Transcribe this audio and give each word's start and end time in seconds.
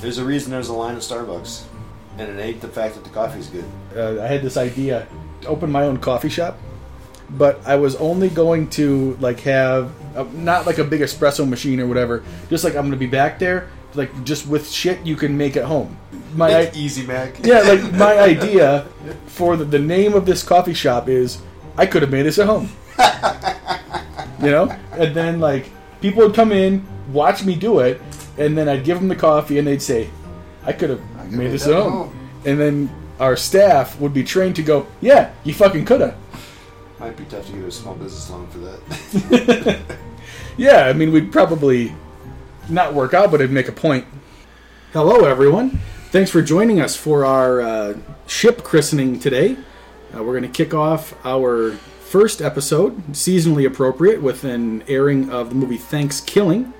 There's 0.00 0.18
a 0.18 0.24
reason 0.24 0.50
there's 0.50 0.68
a 0.68 0.72
line 0.74 0.94
at 0.94 1.02
Starbucks, 1.02 1.64
and 2.18 2.28
it 2.28 2.40
ain't 2.40 2.60
the 2.60 2.68
fact 2.68 2.94
that 2.94 3.04
the 3.04 3.10
coffee's 3.10 3.48
good. 3.48 3.64
uh, 3.96 4.22
I 4.22 4.26
had 4.26 4.42
this 4.42 4.56
idea 4.56 5.06
to 5.42 5.48
open 5.48 5.70
my 5.70 5.84
own 5.84 5.98
coffee 5.98 6.28
shop, 6.28 6.58
but 7.30 7.60
I 7.66 7.76
was 7.76 7.96
only 7.96 8.28
going 8.28 8.68
to 8.70 9.16
like 9.20 9.40
have 9.40 9.90
a, 10.14 10.24
not 10.24 10.66
like 10.66 10.78
a 10.78 10.84
big 10.84 11.00
espresso 11.00 11.48
machine 11.48 11.80
or 11.80 11.86
whatever. 11.86 12.24
Just 12.50 12.64
like 12.64 12.74
I'm 12.74 12.82
going 12.82 12.92
to 12.92 12.96
be 12.98 13.06
back 13.06 13.38
there, 13.38 13.70
like 13.94 14.24
just 14.24 14.46
with 14.46 14.70
shit 14.70 15.04
you 15.06 15.16
can 15.16 15.36
make 15.36 15.56
at 15.56 15.64
home. 15.64 15.96
My 16.34 16.50
Like 16.50 16.76
Easy 16.76 17.06
Mac. 17.06 17.44
yeah, 17.44 17.60
like 17.60 17.92
my 17.94 18.18
idea 18.18 18.86
for 19.26 19.56
the, 19.56 19.64
the 19.64 19.78
name 19.78 20.14
of 20.14 20.26
this 20.26 20.42
coffee 20.42 20.74
shop 20.74 21.08
is 21.08 21.40
I 21.78 21.86
could 21.86 22.02
have 22.02 22.10
made 22.10 22.22
this 22.22 22.38
at 22.38 22.46
home. 22.46 22.68
you 24.42 24.50
know, 24.50 24.68
and 24.92 25.14
then 25.14 25.40
like 25.40 25.70
people 26.00 26.22
would 26.26 26.34
come 26.34 26.52
in, 26.52 26.86
watch 27.12 27.44
me 27.44 27.54
do 27.54 27.78
it, 27.80 28.00
and 28.38 28.56
then 28.56 28.68
I'd 28.68 28.84
give 28.84 28.98
them 28.98 29.08
the 29.08 29.16
coffee, 29.16 29.58
and 29.58 29.66
they'd 29.66 29.82
say, 29.82 30.10
"I 30.64 30.72
could 30.72 30.90
have 30.90 31.32
made 31.32 31.52
this 31.52 31.66
at 31.66 31.74
home." 31.74 32.12
And 32.44 32.60
then 32.60 32.90
our 33.18 33.36
staff 33.36 33.98
would 34.00 34.14
be 34.14 34.22
trained 34.24 34.56
to 34.56 34.62
go, 34.62 34.86
"Yeah, 35.00 35.30
you 35.44 35.54
fucking 35.54 35.84
could 35.84 36.00
have." 36.00 36.16
Might 37.00 37.16
be 37.16 37.24
tough 37.24 37.46
to 37.46 37.52
get 37.52 37.64
a 37.64 37.70
small 37.70 37.94
business 37.94 38.30
loan 38.30 38.46
for 38.48 38.58
that. 38.58 39.80
Yeah, 40.58 40.86
I 40.86 40.94
mean, 40.94 41.12
we'd 41.12 41.32
probably 41.32 41.94
not 42.70 42.94
work 42.94 43.12
out, 43.12 43.30
but 43.30 43.42
it'd 43.42 43.50
make 43.52 43.68
a 43.68 43.72
point. 43.72 44.06
Hello, 44.94 45.26
everyone. 45.26 45.80
Thanks 46.10 46.30
for 46.30 46.40
joining 46.40 46.80
us 46.80 46.96
for 46.96 47.26
our 47.26 47.60
uh, 47.60 47.98
ship 48.26 48.64
christening 48.64 49.20
today. 49.20 49.58
Uh, 50.14 50.22
we're 50.22 50.38
going 50.38 50.50
to 50.50 50.64
kick 50.64 50.72
off 50.72 51.14
our 51.26 51.72
first 51.72 52.40
episode, 52.40 52.96
seasonally 53.08 53.66
appropriate, 53.66 54.22
with 54.22 54.44
an 54.44 54.82
airing 54.88 55.28
of 55.28 55.50
the 55.50 55.54
movie 55.54 55.76
Thankskilling. 55.76 56.72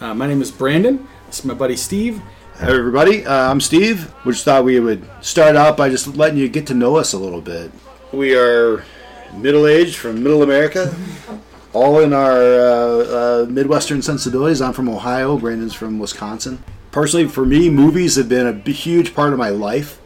Uh, 0.00 0.14
my 0.14 0.26
name 0.26 0.42
is 0.42 0.50
Brandon. 0.50 1.06
This 1.26 1.40
is 1.40 1.44
my 1.44 1.54
buddy 1.54 1.76
Steve. 1.76 2.20
Hey 2.58 2.78
everybody, 2.78 3.26
uh, 3.26 3.50
I'm 3.50 3.60
Steve. 3.60 4.12
We 4.24 4.32
just 4.32 4.44
thought 4.44 4.64
we 4.64 4.78
would 4.78 5.04
start 5.20 5.56
out 5.56 5.76
by 5.76 5.88
just 5.88 6.16
letting 6.16 6.38
you 6.38 6.48
get 6.48 6.66
to 6.68 6.74
know 6.74 6.96
us 6.96 7.12
a 7.12 7.18
little 7.18 7.40
bit. 7.40 7.72
We 8.12 8.36
are 8.36 8.84
middle 9.34 9.66
aged 9.66 9.96
from 9.96 10.22
Middle 10.22 10.42
America, 10.42 10.94
all 11.72 11.98
in 12.00 12.12
our 12.12 12.32
uh, 12.32 13.42
uh, 13.42 13.46
Midwestern 13.48 14.02
sensibilities. 14.02 14.60
I'm 14.60 14.72
from 14.72 14.88
Ohio, 14.88 15.36
Brandon's 15.36 15.74
from 15.74 15.98
Wisconsin. 15.98 16.62
Personally, 16.92 17.26
for 17.28 17.44
me, 17.44 17.70
movies 17.70 18.14
have 18.14 18.28
been 18.28 18.46
a 18.46 18.70
huge 18.70 19.14
part 19.14 19.32
of 19.32 19.38
my 19.38 19.48
life. 19.48 20.00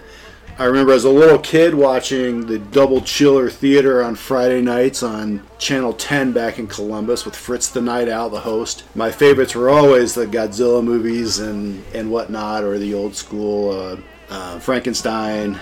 I 0.59 0.64
remember 0.64 0.92
as 0.92 1.05
a 1.05 1.11
little 1.11 1.39
kid 1.39 1.73
watching 1.73 2.47
the 2.47 2.59
Double 2.59 3.01
Chiller 3.01 3.48
Theater 3.48 4.03
on 4.03 4.17
Friday 4.17 4.61
nights 4.61 5.05
on 5.05 5.47
Channel 5.59 5.92
10 5.92 6.33
back 6.33 6.59
in 6.59 6.67
Columbus 6.67 7.25
with 7.25 7.37
Fritz 7.37 7.69
the 7.69 7.81
Night 7.81 8.09
Owl, 8.09 8.28
the 8.28 8.41
host. 8.41 8.83
My 8.97 9.12
favorites 9.12 9.55
were 9.55 9.70
always 9.70 10.15
the 10.15 10.27
Godzilla 10.27 10.83
movies 10.83 11.39
and, 11.39 11.84
and 11.95 12.11
whatnot, 12.11 12.65
or 12.65 12.77
the 12.77 12.92
old 12.92 13.15
school 13.15 13.70
uh, 13.70 13.97
uh, 14.31 14.59
Frankenstein. 14.59 15.61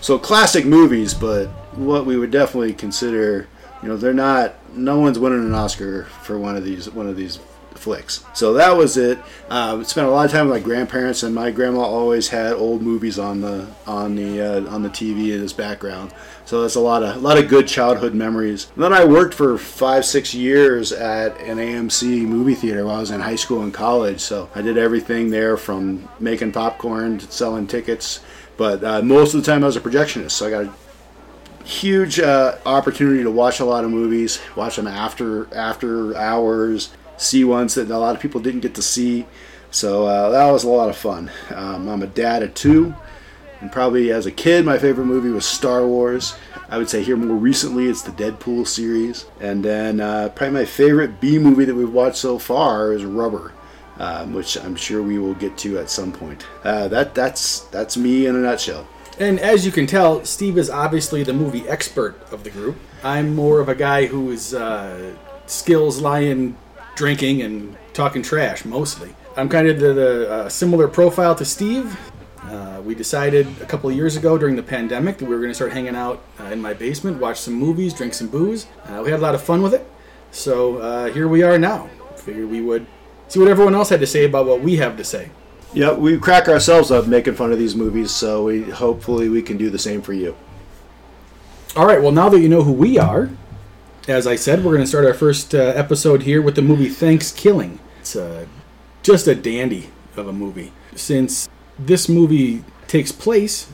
So 0.00 0.16
classic 0.16 0.64
movies, 0.64 1.12
but 1.12 1.46
what 1.74 2.06
we 2.06 2.16
would 2.16 2.30
definitely 2.30 2.72
consider, 2.72 3.48
you 3.82 3.88
know, 3.88 3.96
they're 3.96 4.14
not. 4.14 4.54
No 4.76 5.00
one's 5.00 5.18
winning 5.18 5.44
an 5.44 5.54
Oscar 5.54 6.04
for 6.22 6.38
one 6.38 6.56
of 6.56 6.62
these 6.62 6.88
one 6.88 7.08
of 7.08 7.16
these 7.16 7.40
flicks. 7.76 8.24
So 8.34 8.52
that 8.54 8.76
was 8.76 8.96
it. 8.96 9.18
Uh, 9.48 9.82
spent 9.84 10.06
a 10.06 10.10
lot 10.10 10.26
of 10.26 10.32
time 10.32 10.48
with 10.48 10.56
my 10.56 10.64
grandparents, 10.64 11.22
and 11.22 11.34
my 11.34 11.50
grandma 11.50 11.80
always 11.80 12.28
had 12.28 12.54
old 12.54 12.82
movies 12.82 13.18
on 13.18 13.40
the 13.40 13.66
on 13.86 14.16
the 14.16 14.40
uh, 14.40 14.74
on 14.74 14.82
the 14.82 14.88
TV 14.88 15.34
in 15.34 15.40
his 15.40 15.52
background. 15.52 16.12
So 16.46 16.62
that's 16.62 16.76
a 16.76 16.80
lot 16.80 17.02
of 17.02 17.16
a 17.16 17.18
lot 17.18 17.38
of 17.38 17.48
good 17.48 17.66
childhood 17.66 18.14
memories. 18.14 18.68
And 18.74 18.84
then 18.84 18.92
I 18.92 19.04
worked 19.04 19.34
for 19.34 19.58
five 19.58 20.04
six 20.04 20.34
years 20.34 20.92
at 20.92 21.38
an 21.40 21.58
AMC 21.58 22.22
movie 22.22 22.54
theater 22.54 22.84
while 22.84 22.96
I 22.96 23.00
was 23.00 23.10
in 23.10 23.20
high 23.20 23.36
school 23.36 23.62
and 23.62 23.74
college. 23.74 24.20
So 24.20 24.48
I 24.54 24.62
did 24.62 24.78
everything 24.78 25.30
there 25.30 25.56
from 25.56 26.08
making 26.20 26.52
popcorn 26.52 27.18
to 27.18 27.30
selling 27.30 27.66
tickets. 27.66 28.20
But 28.56 28.82
uh, 28.82 29.02
most 29.02 29.34
of 29.34 29.44
the 29.44 29.50
time 29.50 29.62
I 29.62 29.66
was 29.66 29.76
a 29.76 29.80
projectionist, 29.80 30.30
so 30.30 30.46
I 30.46 30.50
got 30.50 30.64
a 30.64 31.66
huge 31.66 32.20
uh, 32.20 32.56
opportunity 32.64 33.22
to 33.22 33.30
watch 33.30 33.60
a 33.60 33.64
lot 33.64 33.84
of 33.84 33.90
movies, 33.90 34.40
watch 34.54 34.76
them 34.76 34.86
after 34.86 35.52
after 35.54 36.16
hours, 36.16 36.90
see 37.16 37.44
ones 37.44 37.74
that 37.74 37.90
a 37.90 37.98
lot 37.98 38.14
of 38.14 38.22
people 38.22 38.40
didn't 38.40 38.60
get 38.60 38.74
to 38.74 38.82
see. 38.82 39.26
So 39.70 40.06
uh, 40.06 40.30
that 40.30 40.50
was 40.50 40.64
a 40.64 40.68
lot 40.68 40.88
of 40.88 40.96
fun. 40.96 41.30
Um, 41.54 41.88
I'm 41.88 42.02
a 42.02 42.06
dad 42.06 42.42
of 42.42 42.54
two, 42.54 42.94
and 43.60 43.70
probably 43.70 44.12
as 44.12 44.26
a 44.26 44.32
kid, 44.32 44.64
my 44.64 44.78
favorite 44.78 45.06
movie 45.06 45.30
was 45.30 45.44
Star 45.44 45.86
Wars. 45.86 46.34
I 46.68 46.78
would 46.78 46.88
say 46.88 47.02
here 47.02 47.16
more 47.16 47.36
recently, 47.36 47.86
it's 47.86 48.02
the 48.02 48.12
Deadpool 48.12 48.66
series, 48.66 49.26
and 49.40 49.64
then 49.64 50.00
uh, 50.00 50.30
probably 50.30 50.60
my 50.60 50.64
favorite 50.64 51.20
B 51.20 51.38
movie 51.38 51.64
that 51.64 51.74
we've 51.74 51.92
watched 51.92 52.16
so 52.16 52.38
far 52.38 52.92
is 52.92 53.04
Rubber. 53.04 53.52
Um, 53.98 54.34
which 54.34 54.58
I'm 54.58 54.76
sure 54.76 55.02
we 55.02 55.18
will 55.18 55.32
get 55.32 55.56
to 55.56 55.78
at 55.78 55.88
some 55.88 56.12
point. 56.12 56.44
Uh, 56.62 56.86
that 56.88 57.14
that's 57.14 57.60
that's 57.60 57.96
me 57.96 58.26
in 58.26 58.36
a 58.36 58.40
nutshell. 58.40 58.86
And 59.18 59.40
as 59.40 59.64
you 59.64 59.72
can 59.72 59.86
tell, 59.86 60.22
Steve 60.26 60.58
is 60.58 60.68
obviously 60.68 61.22
the 61.22 61.32
movie 61.32 61.66
expert 61.66 62.14
of 62.30 62.44
the 62.44 62.50
group. 62.50 62.76
I'm 63.02 63.34
more 63.34 63.60
of 63.60 63.70
a 63.70 63.74
guy 63.74 64.04
whose 64.04 64.52
uh, 64.52 65.16
skills 65.46 66.02
in 66.02 66.58
drinking 66.96 67.42
and 67.42 67.76
talking 67.92 68.22
trash 68.22 68.64
mostly. 68.64 69.14
I'm 69.36 69.48
kind 69.48 69.68
of 69.68 69.78
the, 69.78 69.92
the 69.92 70.32
uh, 70.32 70.48
similar 70.48 70.88
profile 70.88 71.34
to 71.36 71.44
Steve. 71.44 71.96
Uh, 72.42 72.80
we 72.84 72.94
decided 72.94 73.46
a 73.60 73.66
couple 73.66 73.90
of 73.90 73.96
years 73.96 74.16
ago 74.16 74.38
during 74.38 74.56
the 74.56 74.62
pandemic 74.62 75.18
that 75.18 75.26
we 75.26 75.34
were 75.34 75.40
going 75.40 75.50
to 75.50 75.54
start 75.54 75.72
hanging 75.72 75.94
out 75.94 76.22
uh, 76.40 76.44
in 76.44 76.60
my 76.60 76.72
basement, 76.72 77.20
watch 77.20 77.38
some 77.38 77.54
movies, 77.54 77.92
drink 77.92 78.14
some 78.14 78.28
booze. 78.28 78.66
Uh, 78.86 79.02
we 79.04 79.10
had 79.10 79.20
a 79.20 79.22
lot 79.22 79.34
of 79.34 79.42
fun 79.42 79.62
with 79.62 79.74
it. 79.74 79.86
So 80.30 80.78
uh, 80.78 81.12
here 81.12 81.28
we 81.28 81.42
are 81.42 81.58
now. 81.58 81.88
Figured 82.16 82.50
we 82.50 82.60
would 82.60 82.86
see 83.28 83.38
what 83.38 83.48
everyone 83.48 83.74
else 83.74 83.90
had 83.90 84.00
to 84.00 84.06
say 84.06 84.24
about 84.24 84.46
what 84.46 84.60
we 84.60 84.76
have 84.76 84.96
to 84.96 85.04
say. 85.04 85.30
Yeah, 85.74 85.92
we 85.92 86.18
crack 86.18 86.48
ourselves 86.48 86.90
up 86.90 87.06
making 87.06 87.34
fun 87.34 87.52
of 87.52 87.58
these 87.58 87.74
movies, 87.74 88.10
so 88.10 88.44
we 88.44 88.62
hopefully 88.62 89.28
we 89.28 89.42
can 89.42 89.56
do 89.56 89.68
the 89.68 89.78
same 89.78 90.00
for 90.00 90.12
you. 90.12 90.36
All 91.74 91.86
right. 91.86 92.00
Well, 92.00 92.12
now 92.12 92.28
that 92.30 92.40
you 92.40 92.48
know 92.48 92.62
who 92.62 92.72
we 92.72 92.98
are, 92.98 93.28
as 94.08 94.26
I 94.26 94.36
said, 94.36 94.64
we're 94.64 94.72
going 94.72 94.82
to 94.84 94.86
start 94.86 95.04
our 95.04 95.14
first 95.14 95.54
uh, 95.54 95.58
episode 95.58 96.22
here 96.22 96.40
with 96.40 96.54
the 96.54 96.62
movie 96.62 96.88
Thankskilling. 96.88 97.78
It's 98.00 98.14
uh, 98.14 98.46
just 99.02 99.26
a 99.26 99.34
dandy 99.34 99.90
of 100.16 100.28
a 100.28 100.32
movie. 100.32 100.72
Since 100.94 101.48
this 101.78 102.08
movie 102.08 102.64
takes 102.86 103.10
place 103.10 103.70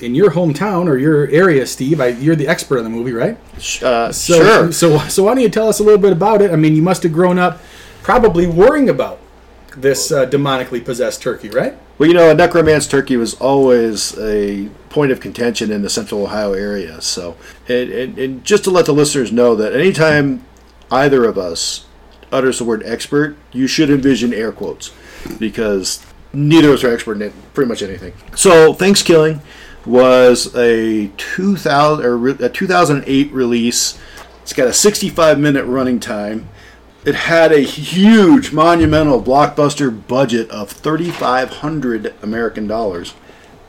in 0.00 0.14
your 0.14 0.32
hometown 0.32 0.86
or 0.88 0.96
your 0.96 1.28
area, 1.28 1.66
Steve, 1.66 2.00
I, 2.00 2.08
you're 2.08 2.36
the 2.36 2.48
expert 2.48 2.78
on 2.78 2.84
the 2.84 2.90
movie, 2.90 3.12
right? 3.12 3.36
Uh, 3.82 4.12
So, 4.12 4.42
sure. 4.42 4.72
So, 4.72 4.98
so 5.08 5.22
why 5.24 5.34
don't 5.34 5.42
you 5.42 5.48
tell 5.48 5.68
us 5.68 5.78
a 5.78 5.84
little 5.84 6.00
bit 6.00 6.12
about 6.12 6.42
it? 6.42 6.50
I 6.50 6.56
mean, 6.56 6.74
you 6.74 6.82
must 6.82 7.02
have 7.04 7.12
grown 7.12 7.38
up 7.38 7.60
probably 8.02 8.46
worrying 8.46 8.88
about 8.88 9.20
this 9.76 10.10
uh, 10.10 10.26
demonically 10.26 10.84
possessed 10.84 11.22
turkey, 11.22 11.48
right? 11.48 11.76
Well, 11.98 12.08
you 12.08 12.14
know, 12.14 12.30
a 12.30 12.34
necromancer 12.34 12.90
turkey 12.90 13.16
was 13.16 13.34
always 13.34 14.16
a 14.18 14.68
point 14.88 15.10
of 15.10 15.20
contention 15.20 15.70
in 15.70 15.82
the 15.82 15.90
central 15.90 16.24
Ohio 16.24 16.52
area. 16.52 17.00
So, 17.00 17.36
and, 17.68 17.90
and, 17.90 18.18
and 18.18 18.44
just 18.44 18.64
to 18.64 18.70
let 18.70 18.86
the 18.86 18.92
listeners 18.92 19.32
know 19.32 19.54
that 19.56 19.74
anytime 19.74 20.44
either 20.90 21.24
of 21.24 21.36
us 21.36 21.86
utters 22.30 22.58
the 22.58 22.64
word 22.64 22.82
expert, 22.84 23.36
you 23.52 23.66
should 23.66 23.90
envision 23.90 24.32
air 24.32 24.52
quotes 24.52 24.92
because 25.38 26.04
neither 26.32 26.68
of 26.68 26.74
us 26.74 26.84
are 26.84 26.92
expert 26.92 27.20
in 27.20 27.32
pretty 27.52 27.68
much 27.68 27.82
anything. 27.82 28.12
So, 28.36 28.72
Thankskilling 28.74 29.40
was 29.84 30.54
a 30.54 31.08
2000 31.16 32.04
or 32.04 32.28
a 32.28 32.48
2008 32.48 33.32
release. 33.32 33.98
It's 34.42 34.52
got 34.52 34.68
a 34.68 34.72
65 34.72 35.38
minute 35.38 35.64
running 35.64 35.98
time. 35.98 36.48
It 37.04 37.14
had 37.14 37.52
a 37.52 37.60
huge, 37.60 38.52
monumental 38.52 39.22
blockbuster 39.22 40.06
budget 40.08 40.50
of 40.50 40.70
3,500 40.70 42.14
American 42.22 42.66
dollars. 42.66 43.14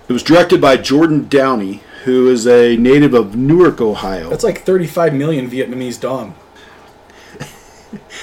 It 0.08 0.14
was 0.14 0.24
directed 0.24 0.60
by 0.60 0.78
Jordan 0.78 1.28
Downey, 1.28 1.84
who 2.06 2.28
is 2.30 2.48
a 2.48 2.76
native 2.78 3.14
of 3.14 3.36
Newark, 3.36 3.80
Ohio. 3.80 4.30
That's 4.30 4.44
like 4.44 4.64
35 4.66 5.14
million 5.14 5.50
Vietnamese 5.50 6.00
dong. 6.00 6.36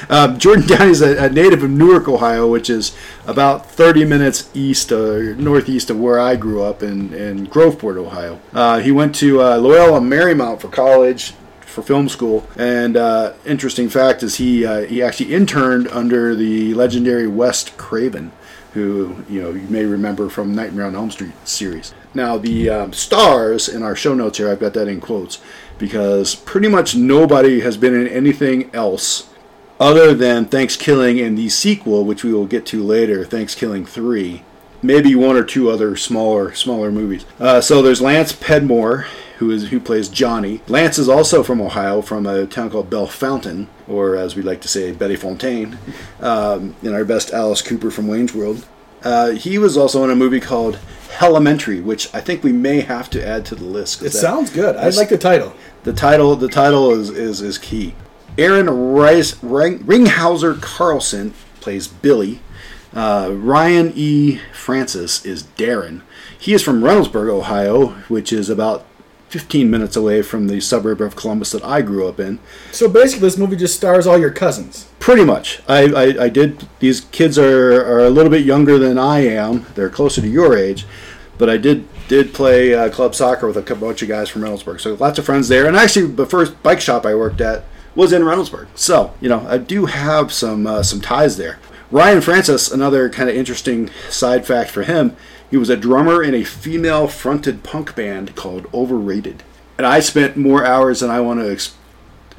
Um, 0.08 0.38
Jordan 0.38 0.64
Downey 0.64 0.90
is 0.92 1.02
a, 1.02 1.24
a 1.24 1.28
native 1.28 1.64
of 1.64 1.70
Newark, 1.70 2.06
Ohio, 2.06 2.48
which 2.48 2.70
is 2.70 2.96
about 3.26 3.68
30 3.68 4.04
minutes 4.04 4.48
east 4.54 4.92
or 4.92 5.34
northeast 5.34 5.90
of 5.90 5.98
where 5.98 6.20
I 6.20 6.36
grew 6.36 6.62
up 6.62 6.84
in, 6.84 7.12
in 7.12 7.48
Groveport, 7.48 7.96
Ohio. 7.96 8.38
Uh, 8.52 8.78
he 8.78 8.92
went 8.92 9.14
to 9.16 9.42
uh, 9.42 9.56
Loyola 9.56 9.98
Marymount 9.98 10.60
for 10.60 10.68
college, 10.68 11.32
for 11.76 11.82
film 11.82 12.08
school. 12.08 12.48
And 12.56 12.96
uh, 12.96 13.34
interesting 13.44 13.90
fact 13.90 14.22
is 14.22 14.36
he 14.36 14.64
uh, 14.64 14.86
he 14.86 15.02
actually 15.02 15.34
interned 15.34 15.88
under 15.88 16.34
the 16.34 16.72
legendary 16.72 17.28
Wes 17.28 17.68
Craven, 17.76 18.32
who 18.72 19.22
you 19.28 19.42
know 19.42 19.50
you 19.50 19.68
may 19.68 19.84
remember 19.84 20.30
from 20.30 20.54
Nightmare 20.54 20.86
on 20.86 20.96
Elm 20.96 21.10
Street 21.10 21.34
series. 21.44 21.94
Now 22.14 22.38
the 22.38 22.70
um, 22.70 22.92
stars 22.94 23.68
in 23.68 23.82
our 23.82 23.94
show 23.94 24.14
notes 24.14 24.38
here, 24.38 24.50
I've 24.50 24.58
got 24.58 24.72
that 24.72 24.88
in 24.88 25.02
quotes 25.02 25.38
because 25.76 26.34
pretty 26.34 26.68
much 26.68 26.96
nobody 26.96 27.60
has 27.60 27.76
been 27.76 27.94
in 27.94 28.08
anything 28.08 28.74
else 28.74 29.28
other 29.78 30.14
than 30.14 30.46
Thankskilling 30.46 31.24
and 31.24 31.36
the 31.36 31.50
sequel, 31.50 32.06
which 32.06 32.24
we 32.24 32.32
will 32.32 32.46
get 32.46 32.64
to 32.66 32.82
later, 32.82 33.26
Thankskilling 33.26 33.86
Three, 33.86 34.44
maybe 34.82 35.14
one 35.14 35.36
or 35.36 35.44
two 35.44 35.70
other 35.70 35.96
smaller 35.96 36.54
smaller 36.54 36.90
movies. 36.90 37.24
Uh, 37.38 37.60
so 37.60 37.82
there's 37.82 38.00
Lance 38.00 38.32
Predmore, 38.32 39.04
who 39.38 39.50
is 39.50 39.68
who 39.68 39.80
plays 39.80 40.08
Johnny. 40.08 40.60
Lance 40.68 40.98
is 40.98 41.08
also 41.08 41.42
from 41.42 41.60
Ohio, 41.60 42.02
from 42.02 42.26
a 42.26 42.46
town 42.46 42.70
called 42.70 42.90
Bellefontaine, 42.90 43.68
or 43.88 44.16
as 44.16 44.36
we 44.36 44.42
like 44.42 44.60
to 44.62 44.68
say, 44.68 44.92
Betty 44.92 45.16
Fontaine. 45.16 45.78
Um, 46.20 46.76
and 46.82 46.94
our 46.94 47.04
best 47.04 47.32
Alice 47.32 47.62
Cooper 47.62 47.90
from 47.90 48.08
Wayne's 48.08 48.34
World. 48.34 48.66
Uh, 49.02 49.30
he 49.32 49.58
was 49.58 49.76
also 49.76 50.02
in 50.04 50.10
a 50.10 50.16
movie 50.16 50.40
called 50.40 50.78
Elementary, 51.20 51.80
which 51.80 52.12
I 52.14 52.20
think 52.20 52.42
we 52.42 52.52
may 52.52 52.80
have 52.80 53.08
to 53.10 53.24
add 53.24 53.44
to 53.46 53.54
the 53.54 53.64
list. 53.64 54.00
It 54.00 54.04
that- 54.06 54.10
sounds 54.12 54.50
good. 54.50 54.74
I 54.76 54.88
like 54.88 55.10
the 55.10 55.18
title. 55.18 55.54
the 55.84 55.92
title. 55.92 56.34
The 56.36 56.48
title 56.48 56.92
is 56.92 57.10
is, 57.10 57.40
is 57.40 57.58
key. 57.58 57.94
Aaron 58.38 58.68
Rice, 58.68 59.42
Ring, 59.42 59.78
Ringhiser 59.84 60.60
Carlson 60.60 61.32
plays 61.60 61.88
Billy. 61.88 62.40
Uh, 62.96 63.30
Ryan 63.30 63.92
E. 63.94 64.40
Francis 64.54 65.22
is 65.26 65.42
Darren. 65.42 66.00
He 66.38 66.54
is 66.54 66.62
from 66.62 66.80
Reynoldsburg, 66.80 67.28
Ohio, 67.28 67.88
which 68.08 68.32
is 68.32 68.48
about 68.48 68.86
15 69.28 69.70
minutes 69.70 69.96
away 69.96 70.22
from 70.22 70.46
the 70.46 70.60
suburb 70.60 71.02
of 71.02 71.14
Columbus 71.14 71.50
that 71.52 71.62
I 71.62 71.82
grew 71.82 72.08
up 72.08 72.18
in. 72.18 72.38
So 72.72 72.88
basically, 72.88 73.20
this 73.20 73.36
movie 73.36 73.56
just 73.56 73.76
stars 73.76 74.06
all 74.06 74.16
your 74.16 74.30
cousins. 74.30 74.88
Pretty 74.98 75.26
much. 75.26 75.60
I, 75.68 75.92
I, 75.92 76.24
I 76.24 76.28
did. 76.30 76.66
These 76.78 77.02
kids 77.12 77.38
are, 77.38 77.84
are 77.84 78.06
a 78.06 78.08
little 78.08 78.30
bit 78.30 78.46
younger 78.46 78.78
than 78.78 78.96
I 78.96 79.26
am. 79.26 79.66
They're 79.74 79.90
closer 79.90 80.22
to 80.22 80.28
your 80.28 80.56
age, 80.56 80.86
but 81.36 81.50
I 81.50 81.58
did 81.58 81.86
did 82.08 82.32
play 82.32 82.72
uh, 82.72 82.88
club 82.88 83.14
soccer 83.14 83.46
with 83.46 83.58
a 83.58 83.74
bunch 83.74 84.00
of 84.00 84.08
guys 84.08 84.30
from 84.30 84.40
Reynoldsburg. 84.40 84.80
So 84.80 84.94
lots 84.94 85.18
of 85.18 85.26
friends 85.26 85.48
there. 85.48 85.66
And 85.66 85.76
actually, 85.76 86.06
the 86.06 86.24
first 86.24 86.62
bike 86.62 86.80
shop 86.80 87.04
I 87.04 87.14
worked 87.14 87.42
at 87.42 87.64
was 87.94 88.14
in 88.14 88.22
Reynoldsburg. 88.22 88.68
So 88.74 89.12
you 89.20 89.28
know, 89.28 89.46
I 89.46 89.58
do 89.58 89.84
have 89.84 90.32
some 90.32 90.66
uh, 90.66 90.82
some 90.82 91.02
ties 91.02 91.36
there. 91.36 91.58
Ryan 91.90 92.20
Francis, 92.20 92.70
another 92.70 93.08
kind 93.08 93.28
of 93.28 93.36
interesting 93.36 93.90
side 94.10 94.46
fact 94.46 94.70
for 94.70 94.82
him. 94.82 95.16
He 95.50 95.56
was 95.56 95.70
a 95.70 95.76
drummer 95.76 96.22
in 96.22 96.34
a 96.34 96.42
female 96.42 97.06
fronted 97.06 97.62
punk 97.62 97.94
band 97.94 98.34
called 98.34 98.66
Overrated. 98.74 99.44
And 99.78 99.86
I 99.86 100.00
spent 100.00 100.36
more 100.36 100.64
hours 100.64 101.00
than 101.00 101.10
I 101.10 101.20
want 101.20 101.40
to 101.40 101.52
ex- 101.52 101.76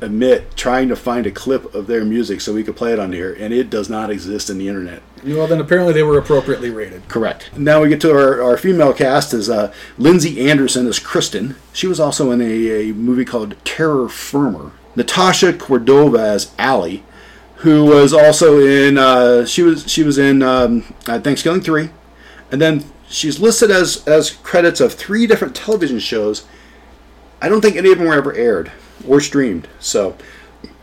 admit 0.02 0.56
trying 0.58 0.90
to 0.90 0.96
find 0.96 1.26
a 1.26 1.32
clip 1.32 1.74
of 1.74 1.88
their 1.88 2.04
music 2.04 2.42
so 2.42 2.54
we 2.54 2.64
could 2.64 2.76
play 2.76 2.92
it 2.92 3.00
on 3.00 3.14
here, 3.14 3.34
and 3.40 3.54
it 3.54 3.70
does 3.70 3.90
not 3.90 4.10
exist 4.10 4.50
in 4.50 4.58
the 4.58 4.68
internet. 4.68 5.02
Well, 5.24 5.48
then 5.48 5.62
apparently 5.62 5.94
they 5.94 6.04
were 6.04 6.18
appropriately 6.18 6.70
rated. 6.70 7.08
Correct. 7.08 7.50
Now 7.58 7.82
we 7.82 7.90
get 7.90 8.02
to 8.02 8.12
our, 8.12 8.42
our 8.42 8.58
female 8.58 8.94
cast 8.94 9.34
is 9.34 9.50
uh, 9.50 9.74
Lindsay 9.98 10.50
Anderson 10.50 10.88
as 10.88 11.00
Kristen. 11.00 11.56
She 11.74 11.88
was 11.88 12.00
also 12.00 12.32
in 12.32 12.42
a, 12.42 12.90
a 12.90 12.94
movie 12.94 13.26
called 13.26 13.56
Terror 13.64 14.10
Firmer. 14.10 14.72
Natasha 14.96 15.54
Cordova 15.54 16.20
as 16.20 16.52
Allie, 16.58 17.04
who 17.57 17.86
was 17.86 18.13
also 18.13 18.59
in 18.59 18.98
uh, 18.98 19.45
she 19.45 19.63
was 19.63 19.89
she 19.89 20.04
was 20.04 20.18
in 20.18 20.42
um, 20.42 20.94
uh, 21.07 21.19
Thankskilling 21.19 21.63
three, 21.63 21.89
and 22.51 22.62
then 22.62 22.86
she's 23.09 23.39
listed 23.39 23.71
as 23.71 24.07
as 24.07 24.31
credits 24.31 24.80
of 24.80 24.94
three 24.94 25.27
different 25.27 25.56
television 25.56 26.00
shows. 26.00 26.45
I 27.42 27.50
don't 27.50 27.62
think 27.62 27.75
any 27.75 27.92
of 27.92 27.98
them 28.00 28.07
were 28.07 28.15
ever 28.15 28.33
aired 28.33 28.71
or 29.07 29.21
streamed, 29.21 29.68
so 29.80 30.18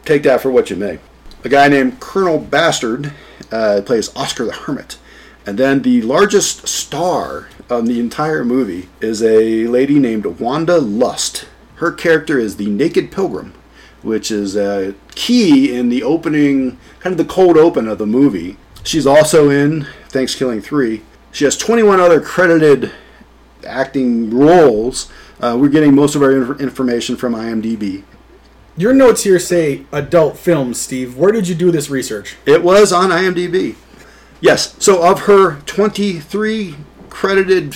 take 0.05 0.23
that 0.23 0.41
for 0.41 0.51
what 0.51 0.71
you 0.71 0.77
may. 0.77 0.99
A 1.43 1.49
guy 1.49 1.69
named 1.69 2.01
Colonel 2.01 2.39
Bastard 2.39 3.13
uh, 3.53 3.83
plays 3.85 4.15
Oscar 4.17 4.47
the 4.47 4.53
Hermit. 4.53 4.99
And 5.47 5.59
then 5.59 5.83
the 5.83 6.01
largest 6.01 6.67
star 6.67 7.49
on 7.69 7.85
the 7.85 8.01
entire 8.01 8.45
movie 8.45 8.89
is 9.01 9.23
a 9.23 9.67
lady 9.67 9.99
named 9.99 10.25
Wanda 10.41 10.79
Lust. 10.79 11.47
Her 11.77 11.93
character 11.93 12.39
is 12.39 12.57
the 12.57 12.67
Naked 12.67 13.13
Pilgrim, 13.13 13.53
which 14.05 14.31
is 14.31 14.57
a 14.57 14.95
key 15.15 15.75
in 15.75 15.89
the 15.89 16.03
opening, 16.03 16.79
kind 17.01 17.19
of 17.19 17.27
the 17.27 17.33
cold 17.33 17.57
open 17.57 17.89
of 17.89 17.99
the 17.99 18.07
movie. 18.07 18.57
She's 18.85 19.07
also 19.07 19.49
in 19.49 19.87
Thankskilling 20.11 20.63
3. 20.63 21.03
She 21.33 21.45
has 21.45 21.57
21 21.57 21.99
other 21.99 22.21
credited 22.21 22.93
acting 23.67 24.31
roles. 24.31 25.11
Uh, 25.41 25.57
we're 25.59 25.69
getting 25.69 25.95
most 25.95 26.15
of 26.15 26.23
our 26.23 26.31
inf- 26.31 26.61
information 26.61 27.17
from 27.17 27.35
IMDb. 27.35 28.05
Your 28.77 28.93
notes 28.93 29.25
here 29.25 29.39
say 29.39 29.87
adult 29.91 30.37
films, 30.37 30.81
Steve. 30.81 31.17
Where 31.17 31.33
did 31.33 31.49
you 31.49 31.55
do 31.55 31.71
this 31.71 31.89
research? 31.89 32.37
It 32.45 32.63
was 32.63 32.93
on 32.93 33.11
IMDb. 33.11 33.77
Yes. 34.41 34.77
So 34.79 35.03
of 35.09 35.23
her 35.23 35.61
23 35.63 36.75
credited 37.09 37.75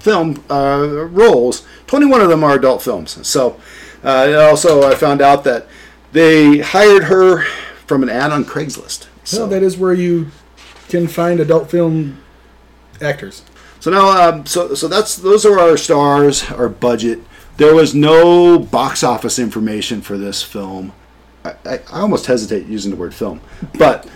film 0.00 0.44
uh, 0.50 1.06
roles, 1.10 1.66
21 1.86 2.20
of 2.20 2.28
them 2.28 2.44
are 2.44 2.54
adult 2.54 2.82
films. 2.82 3.26
So 3.26 3.60
uh, 4.06 4.24
and 4.26 4.36
also 4.36 4.88
I 4.88 4.94
found 4.94 5.20
out 5.20 5.44
that 5.44 5.66
they 6.12 6.60
hired 6.60 7.04
her 7.04 7.42
from 7.86 8.02
an 8.02 8.08
ad 8.08 8.32
on 8.32 8.44
Craigslist. 8.44 9.08
So 9.24 9.36
So 9.36 9.46
that 9.48 9.62
is 9.62 9.76
where 9.76 9.92
you 9.92 10.30
can 10.88 11.08
find 11.08 11.40
adult 11.40 11.70
film 11.70 12.22
actors. 13.02 13.42
So 13.80 13.90
now, 13.90 14.28
um, 14.28 14.46
so 14.46 14.74
so 14.74 14.88
that's 14.88 15.16
those 15.16 15.44
are 15.44 15.58
our 15.58 15.76
stars, 15.76 16.50
our 16.50 16.68
budget. 16.68 17.20
There 17.56 17.74
was 17.74 17.94
no 17.94 18.58
box 18.58 19.02
office 19.02 19.38
information 19.38 20.00
for 20.00 20.16
this 20.16 20.42
film. 20.42 20.92
I, 21.44 21.54
I, 21.64 21.74
I 21.92 22.00
almost 22.00 22.26
hesitate 22.26 22.66
using 22.66 22.90
the 22.90 22.96
word 22.96 23.14
film, 23.14 23.40
but 23.78 24.08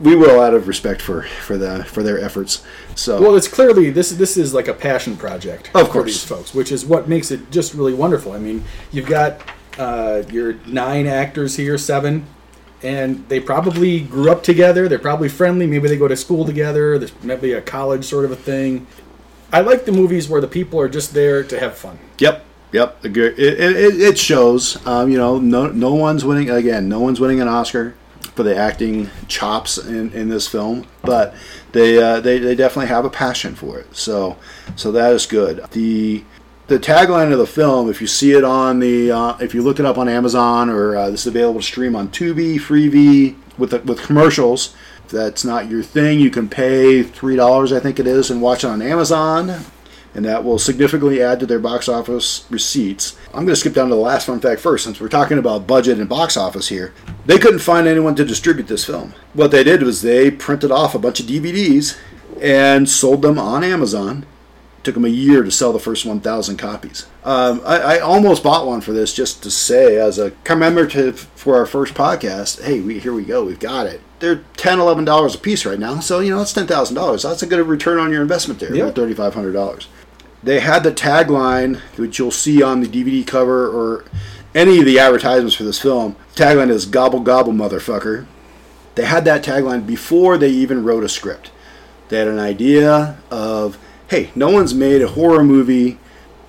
we 0.00 0.14
will 0.14 0.40
out 0.40 0.54
of 0.54 0.68
respect 0.68 1.00
for 1.00 1.22
for 1.22 1.56
the 1.56 1.84
for 1.84 2.02
their 2.02 2.20
efforts. 2.20 2.62
So 2.94 3.20
Well, 3.20 3.36
it's 3.36 3.48
clearly 3.48 3.90
this 3.90 4.10
this 4.10 4.36
is 4.36 4.52
like 4.54 4.68
a 4.68 4.74
passion 4.74 5.16
project 5.16 5.70
Of 5.74 5.86
for 5.88 5.92
course. 5.92 6.06
these 6.06 6.24
folks, 6.24 6.54
which 6.54 6.70
is 6.72 6.84
what 6.84 7.08
makes 7.08 7.30
it 7.30 7.50
just 7.50 7.74
really 7.74 7.94
wonderful. 7.94 8.32
I 8.32 8.38
mean, 8.38 8.64
you've 8.92 9.06
got 9.06 9.40
uh, 9.78 10.22
your 10.30 10.54
nine 10.66 11.06
actors 11.06 11.56
here, 11.56 11.76
seven, 11.78 12.24
and 12.82 13.26
they 13.28 13.40
probably 13.40 14.00
grew 14.00 14.30
up 14.30 14.42
together. 14.42 14.88
They're 14.88 14.98
probably 14.98 15.28
friendly. 15.28 15.66
Maybe 15.66 15.88
they 15.88 15.96
go 15.98 16.08
to 16.08 16.16
school 16.16 16.44
together. 16.44 16.98
There's 16.98 17.12
maybe 17.22 17.52
a 17.52 17.60
college 17.62 18.04
sort 18.04 18.24
of 18.24 18.30
a 18.30 18.36
thing. 18.36 18.86
I 19.52 19.60
like 19.60 19.84
the 19.84 19.92
movies 19.92 20.28
where 20.28 20.40
the 20.40 20.48
people 20.48 20.80
are 20.80 20.88
just 20.88 21.14
there 21.14 21.42
to 21.44 21.58
have 21.58 21.76
fun. 21.78 21.98
Yep, 22.18 22.44
yep. 22.72 22.98
It, 23.04 23.16
it, 23.16 24.00
it 24.00 24.18
shows. 24.18 24.84
Um, 24.86 25.10
you 25.10 25.18
know, 25.18 25.38
no 25.38 25.68
no 25.68 25.94
one's 25.94 26.24
winning 26.24 26.50
again. 26.50 26.88
No 26.88 27.00
one's 27.00 27.20
winning 27.20 27.40
an 27.40 27.48
Oscar 27.48 27.94
for 28.36 28.42
the 28.42 28.54
acting 28.54 29.10
chops 29.26 29.78
in, 29.78 30.12
in 30.12 30.28
this 30.28 30.46
film, 30.46 30.86
but 31.02 31.34
they, 31.72 32.00
uh, 32.00 32.20
they 32.20 32.38
they 32.38 32.54
definitely 32.54 32.88
have 32.88 33.04
a 33.04 33.10
passion 33.10 33.54
for 33.54 33.78
it. 33.78 33.96
So 33.96 34.36
so 34.76 34.92
that 34.92 35.12
is 35.12 35.26
good. 35.26 35.64
The 35.72 36.22
the 36.66 36.78
tagline 36.78 37.32
of 37.32 37.38
the 37.38 37.46
film, 37.46 37.88
if 37.88 38.00
you 38.00 38.06
see 38.06 38.32
it 38.32 38.42
on 38.42 38.80
the, 38.80 39.12
uh, 39.12 39.36
if 39.38 39.54
you 39.54 39.62
look 39.62 39.78
it 39.78 39.86
up 39.86 39.98
on 39.98 40.08
Amazon 40.08 40.68
or 40.68 40.96
uh, 40.96 41.10
this 41.10 41.20
is 41.20 41.28
available 41.28 41.60
to 41.60 41.66
stream 41.66 41.94
on 41.94 42.08
Tubi, 42.08 42.56
Freevee 42.56 43.36
with 43.56 43.70
the, 43.70 43.78
with 43.80 44.02
commercials. 44.02 44.74
If 45.04 45.12
that's 45.12 45.44
not 45.44 45.70
your 45.70 45.84
thing, 45.84 46.18
you 46.18 46.30
can 46.30 46.48
pay 46.48 47.04
three 47.04 47.36
dollars, 47.36 47.72
I 47.72 47.80
think 47.80 48.00
it 48.00 48.06
is, 48.06 48.30
and 48.30 48.42
watch 48.42 48.64
it 48.64 48.68
on 48.68 48.82
Amazon 48.82 49.64
and 50.16 50.24
that 50.24 50.42
will 50.42 50.58
significantly 50.58 51.22
add 51.22 51.38
to 51.38 51.46
their 51.46 51.58
box 51.58 51.90
office 51.90 52.46
receipts. 52.48 53.18
I'm 53.28 53.44
going 53.44 53.48
to 53.48 53.56
skip 53.56 53.74
down 53.74 53.90
to 53.90 53.94
the 53.94 54.00
last 54.00 54.26
fun 54.26 54.40
fact 54.40 54.62
first, 54.62 54.84
since 54.84 54.98
we're 54.98 55.10
talking 55.10 55.36
about 55.36 55.66
budget 55.66 55.98
and 55.98 56.08
box 56.08 56.38
office 56.38 56.68
here. 56.68 56.94
They 57.26 57.36
couldn't 57.36 57.58
find 57.58 57.86
anyone 57.86 58.14
to 58.14 58.24
distribute 58.24 58.66
this 58.66 58.86
film. 58.86 59.12
What 59.34 59.50
they 59.50 59.62
did 59.62 59.82
was 59.82 60.00
they 60.00 60.30
printed 60.30 60.70
off 60.70 60.94
a 60.94 60.98
bunch 60.98 61.20
of 61.20 61.26
DVDs 61.26 61.98
and 62.40 62.88
sold 62.88 63.20
them 63.20 63.38
on 63.38 63.62
Amazon. 63.62 64.24
took 64.82 64.94
them 64.94 65.04
a 65.04 65.08
year 65.08 65.42
to 65.42 65.50
sell 65.50 65.72
the 65.72 65.78
first 65.78 66.06
1,000 66.06 66.56
copies. 66.56 67.06
Um, 67.22 67.60
I, 67.66 67.96
I 67.96 67.98
almost 67.98 68.42
bought 68.42 68.66
one 68.66 68.80
for 68.80 68.92
this 68.92 69.12
just 69.12 69.42
to 69.42 69.50
say, 69.50 69.96
as 69.96 70.18
a 70.18 70.30
commemorative 70.44 71.28
for 71.34 71.56
our 71.56 71.66
first 71.66 71.92
podcast, 71.92 72.62
hey, 72.62 72.80
we, 72.80 73.00
here 73.00 73.12
we 73.12 73.24
go, 73.24 73.44
we've 73.44 73.60
got 73.60 73.86
it. 73.86 74.00
They're 74.20 74.36
$10, 74.36 75.04
$11 75.04 75.34
a 75.34 75.38
piece 75.38 75.66
right 75.66 75.78
now, 75.78 76.00
so 76.00 76.20
you 76.20 76.30
know, 76.30 76.40
it's 76.40 76.54
$10,000. 76.54 77.22
That's 77.22 77.42
a 77.42 77.46
good 77.46 77.66
return 77.66 77.98
on 77.98 78.10
your 78.10 78.22
investment 78.22 78.60
there, 78.60 78.74
about 78.74 78.94
$3,500 78.94 79.86
they 80.46 80.60
had 80.60 80.82
the 80.84 80.92
tagline 80.92 81.80
which 81.96 82.18
you'll 82.18 82.30
see 82.30 82.62
on 82.62 82.80
the 82.80 82.88
DVD 82.88 83.26
cover 83.26 83.68
or 83.68 84.04
any 84.54 84.78
of 84.78 84.86
the 84.86 84.98
advertisements 84.98 85.54
for 85.54 85.64
this 85.64 85.80
film. 85.80 86.16
The 86.34 86.44
tagline 86.44 86.70
is 86.70 86.86
"Gobble 86.86 87.20
gobble, 87.20 87.52
motherfucker." 87.52 88.26
They 88.94 89.04
had 89.04 89.26
that 89.26 89.44
tagline 89.44 89.86
before 89.86 90.38
they 90.38 90.48
even 90.48 90.82
wrote 90.82 91.04
a 91.04 91.08
script. 91.08 91.50
They 92.08 92.18
had 92.18 92.28
an 92.28 92.38
idea 92.38 93.18
of, 93.30 93.78
hey, 94.08 94.30
no 94.34 94.50
one's 94.50 94.72
made 94.72 95.02
a 95.02 95.08
horror 95.08 95.44
movie 95.44 95.98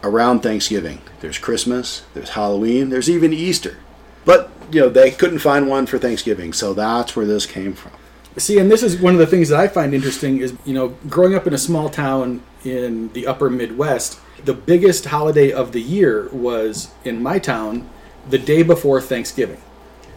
around 0.04 0.40
Thanksgiving. 0.42 1.02
There's 1.20 1.38
Christmas, 1.38 2.04
there's 2.14 2.30
Halloween, 2.30 2.90
there's 2.90 3.10
even 3.10 3.34
Easter. 3.34 3.78
But, 4.24 4.50
you 4.72 4.80
know, 4.80 4.90
they 4.90 5.12
couldn't 5.12 5.40
find 5.40 5.68
one 5.68 5.88
for 5.88 5.98
Thanksgiving, 5.98 6.54
so 6.54 6.74
that's 6.74 7.16
where 7.16 7.26
this 7.26 7.46
came 7.46 7.74
from. 7.74 7.92
See, 8.38 8.60
and 8.60 8.72
this 8.72 8.84
is 8.84 8.98
one 8.98 9.14
of 9.14 9.20
the 9.20 9.26
things 9.26 9.50
that 9.50 9.60
I 9.60 9.68
find 9.68 9.94
interesting 9.94 10.38
is, 10.38 10.54
you 10.64 10.74
know, 10.74 10.90
growing 11.10 11.34
up 11.34 11.48
in 11.48 11.54
a 11.54 11.58
small 11.58 11.90
town 11.90 12.44
in 12.68 13.12
the 13.14 13.26
upper 13.26 13.50
Midwest, 13.50 14.20
the 14.44 14.54
biggest 14.54 15.06
holiday 15.06 15.52
of 15.52 15.72
the 15.72 15.82
year 15.82 16.30
was 16.32 16.92
in 17.04 17.24
my 17.24 17.40
town 17.40 17.90
the 18.30 18.38
day 18.38 18.62
before 18.64 19.02
Thanksgiving. 19.02 19.62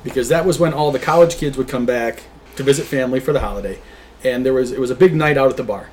Because 0.02 0.28
that 0.28 0.46
was 0.46 0.58
when 0.58 0.72
all 0.72 0.90
the 0.90 0.98
college 0.98 1.36
kids 1.36 1.56
would 1.56 1.68
come 1.68 1.86
back 1.86 2.24
to 2.56 2.62
visit 2.62 2.86
family 2.86 3.20
for 3.20 3.32
the 3.32 3.40
holiday. 3.40 3.78
And 4.24 4.44
there 4.44 4.54
was 4.54 4.72
it 4.72 4.80
was 4.80 4.90
a 4.90 4.94
big 4.94 5.14
night 5.14 5.38
out 5.38 5.50
at 5.50 5.56
the 5.56 5.62
bar. 5.62 5.90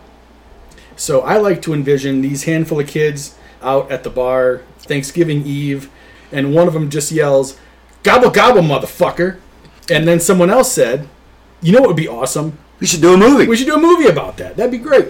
So 0.95 1.21
I 1.21 1.37
like 1.37 1.61
to 1.63 1.73
envision 1.73 2.21
these 2.21 2.45
handful 2.45 2.79
of 2.79 2.87
kids 2.87 3.35
out 3.61 3.91
at 3.91 4.03
the 4.03 4.09
bar 4.09 4.63
Thanksgiving 4.79 5.45
Eve, 5.45 5.89
and 6.31 6.53
one 6.53 6.67
of 6.67 6.73
them 6.73 6.89
just 6.89 7.11
yells, 7.11 7.57
"Gobble 8.03 8.29
gobble, 8.29 8.61
motherfucker!" 8.61 9.37
And 9.89 10.07
then 10.07 10.19
someone 10.19 10.49
else 10.49 10.71
said, 10.71 11.07
"You 11.61 11.73
know 11.73 11.79
what 11.81 11.89
would 11.89 11.97
be 11.97 12.07
awesome? 12.07 12.57
We 12.79 12.87
should 12.87 13.01
do 13.01 13.13
a 13.13 13.17
movie. 13.17 13.47
We 13.47 13.55
should 13.55 13.67
do 13.67 13.75
a 13.75 13.79
movie 13.79 14.07
about 14.07 14.37
that. 14.37 14.57
That'd 14.57 14.71
be 14.71 14.77
great." 14.77 15.09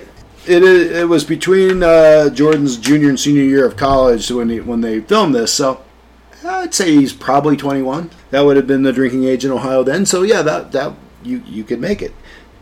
It, 0.49 0.63
it 0.63 1.07
was 1.07 1.23
between 1.23 1.83
uh, 1.83 2.29
Jordan's 2.29 2.77
junior 2.77 3.09
and 3.09 3.19
senior 3.19 3.43
year 3.43 3.65
of 3.65 3.75
college 3.77 4.29
when 4.31 4.49
he, 4.49 4.59
when 4.61 4.81
they 4.81 4.99
filmed 5.01 5.35
this. 5.35 5.53
So 5.53 5.83
I'd 6.45 6.73
say 6.73 6.93
he's 6.95 7.13
probably 7.13 7.57
21. 7.57 8.09
That 8.31 8.41
would 8.41 8.55
have 8.57 8.67
been 8.67 8.83
the 8.83 8.93
drinking 8.93 9.23
age 9.25 9.43
in 9.45 9.51
Ohio 9.51 9.83
then. 9.83 10.05
So 10.05 10.23
yeah, 10.23 10.41
that 10.43 10.71
that 10.71 10.93
you 11.23 11.41
you 11.45 11.63
could 11.63 11.79
make 11.79 12.01
it. 12.01 12.13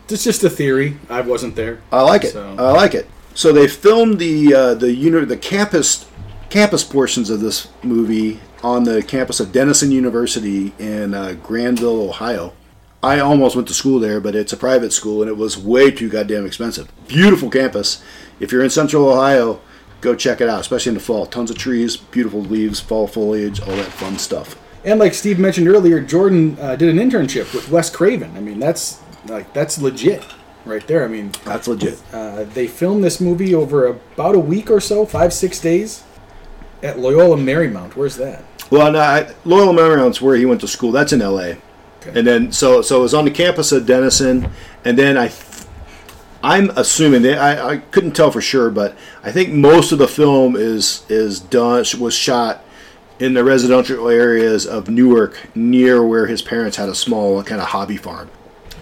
It's 0.08 0.24
just 0.24 0.44
a 0.44 0.50
theory. 0.50 0.98
I 1.10 1.20
wasn't 1.20 1.56
there. 1.56 1.80
I 1.92 2.02
like 2.02 2.24
it. 2.24 2.32
So- 2.32 2.56
I 2.58 2.70
like 2.72 2.94
it. 2.94 3.08
So 3.34 3.52
they 3.52 3.68
filmed 3.68 4.18
the 4.18 4.54
uh, 4.54 4.74
the 4.74 4.92
uni- 4.94 5.24
the 5.26 5.36
campus 5.36 6.06
campus 6.48 6.84
portions 6.84 7.28
of 7.28 7.40
this 7.40 7.68
movie 7.82 8.40
on 8.62 8.84
the 8.84 9.02
campus 9.02 9.40
of 9.40 9.52
Denison 9.52 9.90
University 9.92 10.72
in 10.78 11.12
uh, 11.12 11.34
Granville, 11.42 12.08
Ohio. 12.08 12.52
I 13.02 13.20
almost 13.20 13.54
went 13.54 13.68
to 13.68 13.74
school 13.74 14.00
there, 14.00 14.20
but 14.20 14.34
it's 14.34 14.52
a 14.52 14.56
private 14.56 14.92
school 14.92 15.22
and 15.22 15.28
it 15.30 15.36
was 15.36 15.56
way 15.58 15.90
too 15.90 16.08
goddamn 16.08 16.46
expensive. 16.46 16.90
Beautiful 17.06 17.50
campus. 17.50 18.02
If 18.40 18.52
you're 18.52 18.64
in 18.64 18.70
Central 18.70 19.08
Ohio, 19.08 19.60
go 20.00 20.14
check 20.14 20.40
it 20.40 20.48
out, 20.48 20.60
especially 20.60 20.90
in 20.90 20.94
the 20.94 21.00
fall. 21.00 21.26
Tons 21.26 21.50
of 21.50 21.58
trees, 21.58 21.96
beautiful 21.96 22.40
leaves, 22.42 22.80
fall 22.80 23.06
foliage, 23.06 23.60
all 23.60 23.76
that 23.76 23.86
fun 23.92 24.18
stuff. 24.18 24.56
And 24.84 24.98
like 24.98 25.14
Steve 25.14 25.38
mentioned 25.38 25.68
earlier, 25.68 26.00
Jordan 26.00 26.56
uh, 26.60 26.76
did 26.76 26.88
an 26.88 26.98
internship 26.98 27.52
with 27.54 27.70
Wes 27.70 27.90
Craven. 27.90 28.36
I 28.36 28.40
mean, 28.40 28.58
that's 28.58 29.00
like 29.26 29.52
that's 29.52 29.80
legit 29.80 30.24
right 30.64 30.86
there. 30.86 31.04
I 31.04 31.08
mean, 31.08 31.32
That's 31.44 31.66
legit. 31.68 32.00
uh, 32.12 32.44
they 32.44 32.66
filmed 32.66 33.02
this 33.04 33.20
movie 33.20 33.54
over 33.54 33.86
about 33.86 34.34
a 34.34 34.38
week 34.38 34.70
or 34.70 34.80
so, 34.80 35.04
five 35.06 35.32
six 35.32 35.60
days, 35.60 36.02
at 36.82 36.98
Loyola 36.98 37.36
Marymount. 37.36 37.94
Where's 37.96 38.16
that? 38.16 38.44
Well, 38.70 38.90
no, 38.92 38.98
I, 39.00 39.32
Loyola 39.44 39.72
Marymount's 39.74 40.20
where 40.20 40.36
he 40.36 40.44
went 40.46 40.60
to 40.62 40.68
school. 40.68 40.92
That's 40.92 41.12
in 41.12 41.22
L.A. 41.22 41.56
Okay. 42.06 42.18
And 42.18 42.26
then 42.26 42.52
so 42.52 42.82
so 42.82 42.98
it 43.00 43.02
was 43.02 43.14
on 43.14 43.24
the 43.24 43.30
campus 43.30 43.72
of 43.72 43.86
Denison, 43.86 44.50
and 44.84 44.98
then 44.98 45.16
I, 45.16 45.32
I'm 46.42 46.70
assuming 46.70 47.22
they, 47.22 47.36
I 47.36 47.72
I 47.72 47.76
couldn't 47.78 48.12
tell 48.12 48.30
for 48.30 48.40
sure, 48.40 48.70
but 48.70 48.96
I 49.22 49.32
think 49.32 49.52
most 49.52 49.92
of 49.92 49.98
the 49.98 50.08
film 50.08 50.56
is 50.56 51.04
is 51.08 51.40
done 51.40 51.84
was 51.98 52.14
shot 52.14 52.64
in 53.18 53.34
the 53.34 53.42
residential 53.42 54.08
areas 54.08 54.66
of 54.66 54.88
Newark, 54.88 55.48
near 55.54 56.04
where 56.06 56.26
his 56.26 56.42
parents 56.42 56.76
had 56.76 56.88
a 56.88 56.94
small 56.94 57.42
kind 57.42 57.60
of 57.60 57.68
hobby 57.68 57.96
farm. 57.96 58.30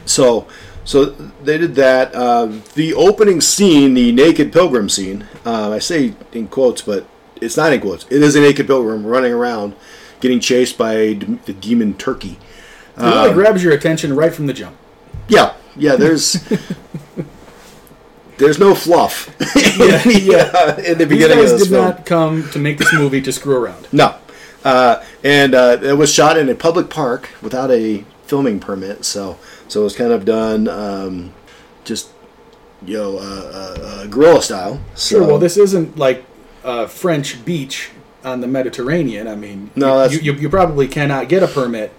So 0.04 0.46
so 0.84 1.06
they 1.06 1.56
did 1.56 1.74
that. 1.76 2.14
Uh, 2.14 2.52
the 2.74 2.92
opening 2.94 3.40
scene, 3.40 3.94
the 3.94 4.12
naked 4.12 4.52
pilgrim 4.52 4.88
scene, 4.88 5.26
uh, 5.46 5.70
I 5.70 5.78
say 5.78 6.14
in 6.32 6.48
quotes, 6.48 6.82
but 6.82 7.06
it's 7.40 7.56
not 7.56 7.72
in 7.72 7.80
quotes. 7.80 8.04
It 8.06 8.22
is 8.22 8.36
a 8.36 8.40
naked 8.40 8.66
pilgrim 8.66 9.06
running 9.06 9.32
around, 9.32 9.74
getting 10.20 10.40
chased 10.40 10.76
by 10.76 10.96
the 11.46 11.56
demon 11.58 11.94
turkey. 11.94 12.38
It 12.96 13.02
really 13.02 13.32
grabs 13.32 13.64
your 13.64 13.72
attention 13.72 14.14
right 14.14 14.32
from 14.32 14.46
the 14.46 14.52
jump. 14.52 14.76
Yeah, 15.28 15.54
yeah. 15.76 15.96
There's 15.96 16.32
there's 18.38 18.58
no 18.58 18.74
fluff. 18.74 19.30
Yeah, 19.76 20.02
yeah. 20.06 20.76
in 20.78 20.98
the 20.98 21.04
These 21.04 21.08
beginning 21.08 21.38
guys 21.38 21.52
of 21.52 21.58
this 21.58 21.68
did 21.68 21.74
film. 21.74 21.84
not 21.84 22.06
come 22.06 22.48
to 22.50 22.58
make 22.60 22.78
this 22.78 22.92
movie 22.92 23.20
to 23.22 23.32
screw 23.32 23.56
around. 23.56 23.88
No, 23.90 24.14
uh, 24.64 25.02
and 25.24 25.52
uh, 25.54 25.78
it 25.82 25.98
was 25.98 26.12
shot 26.12 26.36
in 26.36 26.48
a 26.48 26.54
public 26.54 26.90
park 26.90 27.28
without 27.42 27.72
a 27.72 28.04
filming 28.26 28.60
permit. 28.60 29.04
So 29.04 29.38
so 29.66 29.80
it 29.80 29.84
was 29.84 29.96
kind 29.96 30.12
of 30.12 30.24
done 30.24 30.68
um, 30.68 31.32
just 31.82 32.10
you 32.86 32.96
know 32.96 33.18
uh, 33.18 33.20
uh, 33.20 33.82
uh, 33.82 34.06
guerrilla 34.06 34.42
style. 34.42 34.80
So, 34.94 35.18
Sure. 35.18 35.26
Well, 35.26 35.38
this 35.38 35.56
isn't 35.56 35.98
like 35.98 36.24
a 36.62 36.86
French 36.86 37.44
beach 37.44 37.90
on 38.22 38.40
the 38.40 38.46
Mediterranean. 38.46 39.26
I 39.26 39.34
mean, 39.34 39.72
No, 39.74 40.04
you, 40.04 40.18
you, 40.20 40.32
you 40.34 40.48
probably 40.48 40.86
cannot 40.86 41.28
get 41.28 41.42
a 41.42 41.48
permit 41.48 41.92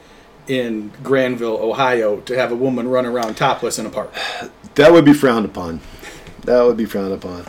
in 0.48 0.92
Granville, 1.04 1.58
Ohio, 1.58 2.20
to 2.22 2.38
have 2.38 2.52
a 2.52 2.56
woman 2.56 2.88
run 2.88 3.06
around 3.06 3.36
topless 3.36 3.80
in 3.80 3.86
a 3.86 3.90
park. 3.90 4.14
That 4.76 4.92
would 4.92 5.06
be 5.06 5.14
frowned 5.14 5.46
upon. 5.46 5.82
That 6.42 6.64
would 6.64 6.78
be 6.78 6.86
frowned 6.86 7.14
upon. 7.14 7.46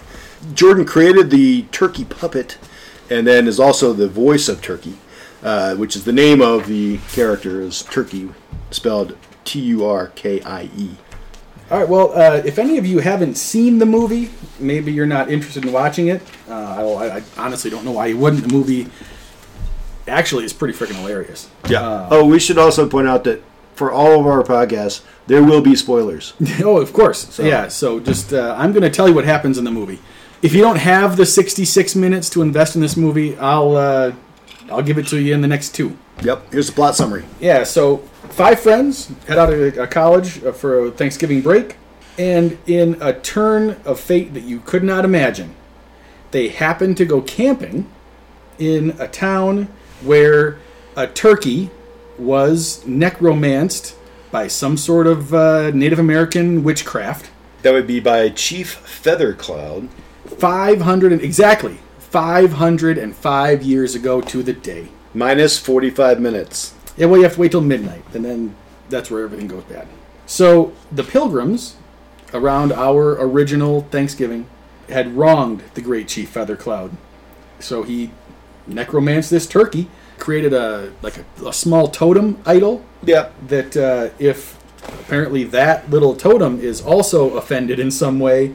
Jordan 0.54 0.84
created 0.84 1.30
the 1.30 1.62
turkey 1.72 2.04
puppet, 2.04 2.58
and 3.10 3.26
then 3.26 3.46
is 3.46 3.60
also 3.60 3.92
the 3.92 4.08
voice 4.08 4.48
of 4.48 4.62
Turkey, 4.62 4.96
uh, 5.42 5.74
which 5.76 5.96
is 5.96 6.04
the 6.04 6.12
name 6.12 6.40
of 6.40 6.66
the 6.66 6.98
character 7.12 7.60
is 7.60 7.82
Turkey, 7.82 8.30
spelled 8.70 9.16
T 9.44 9.60
U 9.60 9.84
R 9.84 10.08
K 10.14 10.40
I 10.42 10.70
E. 10.76 10.90
All 11.70 11.80
right. 11.80 11.88
Well, 11.88 12.12
uh, 12.12 12.42
if 12.44 12.60
any 12.60 12.78
of 12.78 12.86
you 12.86 13.00
haven't 13.00 13.34
seen 13.34 13.78
the 13.78 13.86
movie, 13.86 14.30
maybe 14.60 14.92
you're 14.92 15.04
not 15.04 15.30
interested 15.30 15.64
in 15.64 15.72
watching 15.72 16.06
it. 16.08 16.22
Uh, 16.48 16.52
I, 16.54 17.16
I 17.16 17.22
honestly 17.36 17.70
don't 17.70 17.84
know 17.84 17.92
why 17.92 18.06
you 18.06 18.16
wouldn't. 18.16 18.44
The 18.44 18.52
movie 18.54 18.88
actually 20.08 20.44
is 20.44 20.52
pretty 20.52 20.75
freaking 20.75 20.96
hilarious. 20.96 21.50
Uh, 21.64 22.08
oh, 22.10 22.25
we 22.25 22.38
should 22.38 22.58
also 22.58 22.88
point 22.88 23.08
out 23.08 23.25
that 23.25 23.42
for 23.75 23.92
all 23.92 24.20
of 24.20 24.26
our 24.26 24.42
podcasts, 24.42 25.02
there 25.26 25.42
will 25.42 25.60
be 25.60 25.76
spoilers. 25.76 26.34
oh, 26.60 26.78
of 26.78 26.92
course. 26.92 27.38
Yeah. 27.38 27.68
So 27.68 28.00
just 28.00 28.32
uh, 28.32 28.54
I'm 28.58 28.72
going 28.72 28.82
to 28.82 28.90
tell 28.90 29.08
you 29.08 29.14
what 29.14 29.25
happens 29.25 29.58
in 29.58 29.64
the 29.64 29.70
movie. 29.70 30.00
If 30.42 30.54
you 30.54 30.60
don't 30.60 30.78
have 30.78 31.16
the 31.16 31.26
66 31.26 31.94
minutes 31.96 32.30
to 32.30 32.42
invest 32.42 32.76
in 32.76 32.82
this 32.82 32.96
movie, 32.96 33.36
I'll 33.36 33.76
uh, 33.76 34.12
I'll 34.70 34.82
give 34.82 34.98
it 34.98 35.06
to 35.08 35.20
you 35.20 35.34
in 35.34 35.40
the 35.40 35.48
next 35.48 35.75
two. 35.75 35.96
Yep. 36.22 36.52
Here's 36.52 36.66
the 36.66 36.72
plot 36.72 36.94
summary. 36.94 37.25
Yeah, 37.40 37.64
so 37.64 37.98
five 38.30 38.60
friends 38.60 39.12
head 39.26 39.38
out 39.38 39.52
of 39.52 39.78
uh, 39.78 39.86
college 39.86 40.42
uh, 40.44 40.52
for 40.52 40.86
a 40.86 40.90
Thanksgiving 40.90 41.42
break, 41.42 41.76
and 42.18 42.58
in 42.66 42.96
a 43.00 43.12
turn 43.12 43.80
of 43.84 44.00
fate 44.00 44.34
that 44.34 44.44
you 44.44 44.60
could 44.60 44.82
not 44.82 45.04
imagine, 45.04 45.54
they 46.30 46.48
happen 46.48 46.94
to 46.94 47.04
go 47.04 47.20
camping 47.20 47.90
in 48.58 48.96
a 48.98 49.08
town 49.08 49.68
where 50.02 50.58
a 50.96 51.06
turkey 51.06 51.70
was 52.18 52.84
necromanced 52.86 53.94
by 54.30 54.48
some 54.48 54.76
sort 54.76 55.06
of 55.06 55.32
uh, 55.32 55.70
Native 55.70 55.98
American 55.98 56.62
witchcraft. 56.62 57.30
That 57.62 57.72
would 57.72 57.86
be 57.86 58.00
by 58.00 58.28
Chief 58.30 58.74
Feathercloud. 58.74 59.88
500 60.26 61.12
and 61.12 61.22
exactly 61.22 61.78
505 61.98 63.62
years 63.62 63.94
ago 63.94 64.20
to 64.20 64.42
the 64.42 64.52
day. 64.52 64.88
Minus 65.14 65.58
45 65.58 66.20
minutes. 66.20 66.74
Yeah, 66.96 67.06
well, 67.06 67.18
you 67.18 67.24
have 67.24 67.34
to 67.34 67.40
wait 67.40 67.52
till 67.52 67.60
midnight, 67.60 68.04
and 68.14 68.24
then 68.24 68.56
that's 68.88 69.10
where 69.10 69.24
everything 69.24 69.48
goes 69.48 69.64
bad. 69.64 69.86
So 70.26 70.72
the 70.90 71.04
pilgrims, 71.04 71.76
around 72.32 72.72
our 72.72 73.20
original 73.20 73.82
Thanksgiving, 73.82 74.46
had 74.88 75.16
wronged 75.16 75.62
the 75.74 75.80
great 75.80 76.08
chief 76.08 76.30
Feathercloud. 76.30 76.96
So 77.58 77.82
he 77.82 78.10
necromanced 78.66 79.30
this 79.30 79.46
turkey, 79.46 79.88
created 80.18 80.52
a 80.52 80.92
like 81.02 81.18
a, 81.18 81.46
a 81.49 81.52
small 81.52 81.88
totem 81.88 82.38
idol 82.46 82.85
Yep. 83.04 83.35
that 83.49 83.76
uh, 83.76 84.08
if 84.18 84.56
apparently 85.00 85.44
that 85.44 85.88
little 85.90 86.14
totem 86.14 86.61
is 86.61 86.80
also 86.80 87.37
offended 87.37 87.78
in 87.78 87.90
some 87.90 88.18
way, 88.18 88.54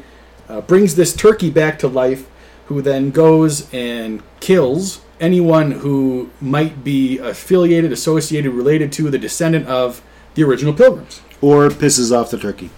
uh, 0.50 0.62
brings 0.62 0.96
this 0.96 1.15
turkey 1.15 1.50
back 1.50 1.80
to 1.80 1.88
life, 1.88 2.27
who 2.65 2.82
then 2.82 3.12
goes 3.12 3.72
and 3.74 4.22
kills 4.39 5.01
anyone 5.20 5.72
who 5.72 6.30
might 6.41 6.84
be 6.84 7.20
affiliated, 7.20 7.91
associated, 7.91 8.51
related 8.51 8.91
to 8.94 9.10
the 9.12 9.18
descendant 9.20 9.68
of 9.68 10.01
the 10.34 10.44
original 10.44 10.74
pilgrims, 10.74 11.22
Or 11.41 11.70
pisses 11.70 12.12
off 12.18 12.32
the 12.32 12.38
turkey. 12.38 12.70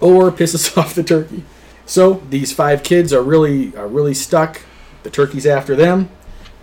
or 0.00 0.30
pisses 0.32 0.76
off 0.78 0.94
the 0.94 1.02
turkey. 1.04 1.44
So 1.86 2.22
these 2.28 2.52
five 2.52 2.82
kids 2.82 3.12
are 3.12 3.22
really 3.22 3.74
are 3.76 3.88
really 3.88 4.14
stuck. 4.14 4.62
The 5.02 5.10
turkey's 5.10 5.46
after 5.46 5.74
them, 5.76 6.08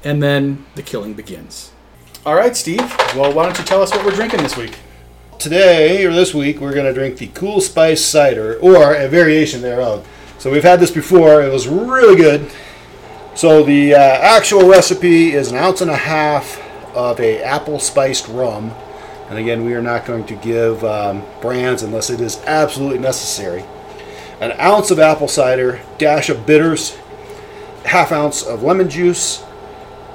and 0.04 0.22
then 0.22 0.66
the 0.76 0.82
killing 0.82 1.14
begins. 1.14 1.72
All 2.26 2.36
right, 2.36 2.56
Steve. 2.56 2.96
Well, 3.16 3.34
why 3.34 3.46
don't 3.46 3.58
you 3.58 3.66
tell 3.66 3.82
us 3.82 3.92
what 3.92 4.06
we're 4.06 4.12
drinking 4.12 4.44
this 4.44 4.58
week? 4.58 4.78
Today, 5.38 6.06
or 6.06 6.12
this 6.12 6.34
week, 6.34 6.60
we're 6.60 6.74
going 6.74 6.86
to 6.86 6.94
drink 6.94 7.18
the 7.18 7.28
Cool 7.28 7.62
Spice 7.62 8.04
Cider, 8.04 8.60
or 8.60 8.94
a 8.94 9.08
variation 9.08 9.62
thereof. 9.62 10.06
So 10.38 10.52
we've 10.52 10.64
had 10.64 10.80
this 10.80 10.92
before. 10.92 11.42
It 11.42 11.52
was 11.52 11.68
really 11.68 12.16
good. 12.16 12.52
So 13.36 13.64
the 13.64 13.96
uh, 13.96 14.00
actual 14.00 14.68
recipe 14.68 15.32
is 15.32 15.50
an 15.50 15.58
ounce 15.58 15.80
and 15.80 15.90
a 15.90 15.96
half 15.96 16.62
of 16.94 17.20
a 17.22 17.42
apple 17.42 17.80
spiced 17.80 18.28
rum. 18.28 18.72
And 19.30 19.38
again, 19.38 19.64
we 19.64 19.74
are 19.76 19.82
not 19.82 20.06
going 20.06 20.26
to 20.26 20.36
give 20.36 20.84
um, 20.84 21.24
brands 21.40 21.84
unless 21.84 22.10
it 22.10 22.20
is 22.20 22.42
absolutely 22.46 23.00
necessary. 23.00 23.64
An 24.42 24.52
ounce 24.60 24.92
of 24.92 25.00
apple 25.00 25.28
cider, 25.28 25.80
dash 25.98 26.30
of 26.30 26.46
bitters, 26.46 26.98
half 27.86 28.12
ounce 28.12 28.44
of 28.44 28.64
lemon 28.64 28.90
juice, 28.90 29.44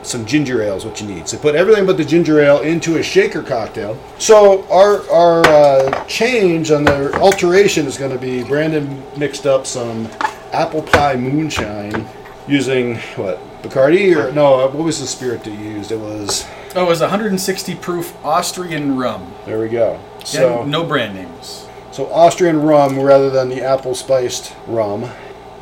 some 0.06 0.24
ginger 0.26 0.62
ale 0.62 0.76
is 0.76 0.84
what 0.84 1.00
you 1.00 1.06
need. 1.06 1.26
So 1.28 1.38
put 1.38 1.54
everything 1.54 1.86
but 1.86 1.96
the 1.96 2.04
ginger 2.04 2.40
ale 2.40 2.60
into 2.60 2.98
a 2.98 3.02
shaker 3.02 3.42
cocktail. 3.42 3.98
So 4.18 4.64
our 4.70 5.08
our 5.10 5.46
uh, 5.46 6.04
change 6.06 6.70
on 6.70 6.84
the 6.84 7.12
alteration 7.20 7.86
is 7.86 7.96
going 7.98 8.12
to 8.12 8.18
be 8.18 8.42
Brandon 8.44 9.02
mixed 9.16 9.46
up 9.46 9.66
some 9.66 10.06
apple 10.52 10.82
pie 10.82 11.16
moonshine 11.16 12.06
using 12.46 12.96
what 13.16 13.38
Bacardi 13.62 14.14
or 14.14 14.30
no? 14.32 14.58
What 14.68 14.74
was 14.84 15.00
the 15.00 15.06
spirit 15.06 15.42
that 15.44 15.50
you 15.50 15.58
used? 15.70 15.90
It 15.90 15.98
was 15.98 16.44
Oh, 16.76 16.84
it 16.84 16.88
was 16.88 17.00
160 17.00 17.76
proof 17.76 18.14
Austrian 18.24 18.96
rum. 18.96 19.32
there 19.46 19.60
we 19.60 19.68
go. 19.68 19.98
So 20.24 20.38
So 20.38 20.64
no 20.64 20.84
brand 20.84 21.14
names. 21.14 21.66
so 21.92 22.12
Austrian 22.12 22.60
rum 22.62 22.98
rather 23.00 23.30
than 23.30 23.48
the 23.48 23.62
apple 23.62 23.94
spiced 23.94 24.54
rum. 24.66 25.04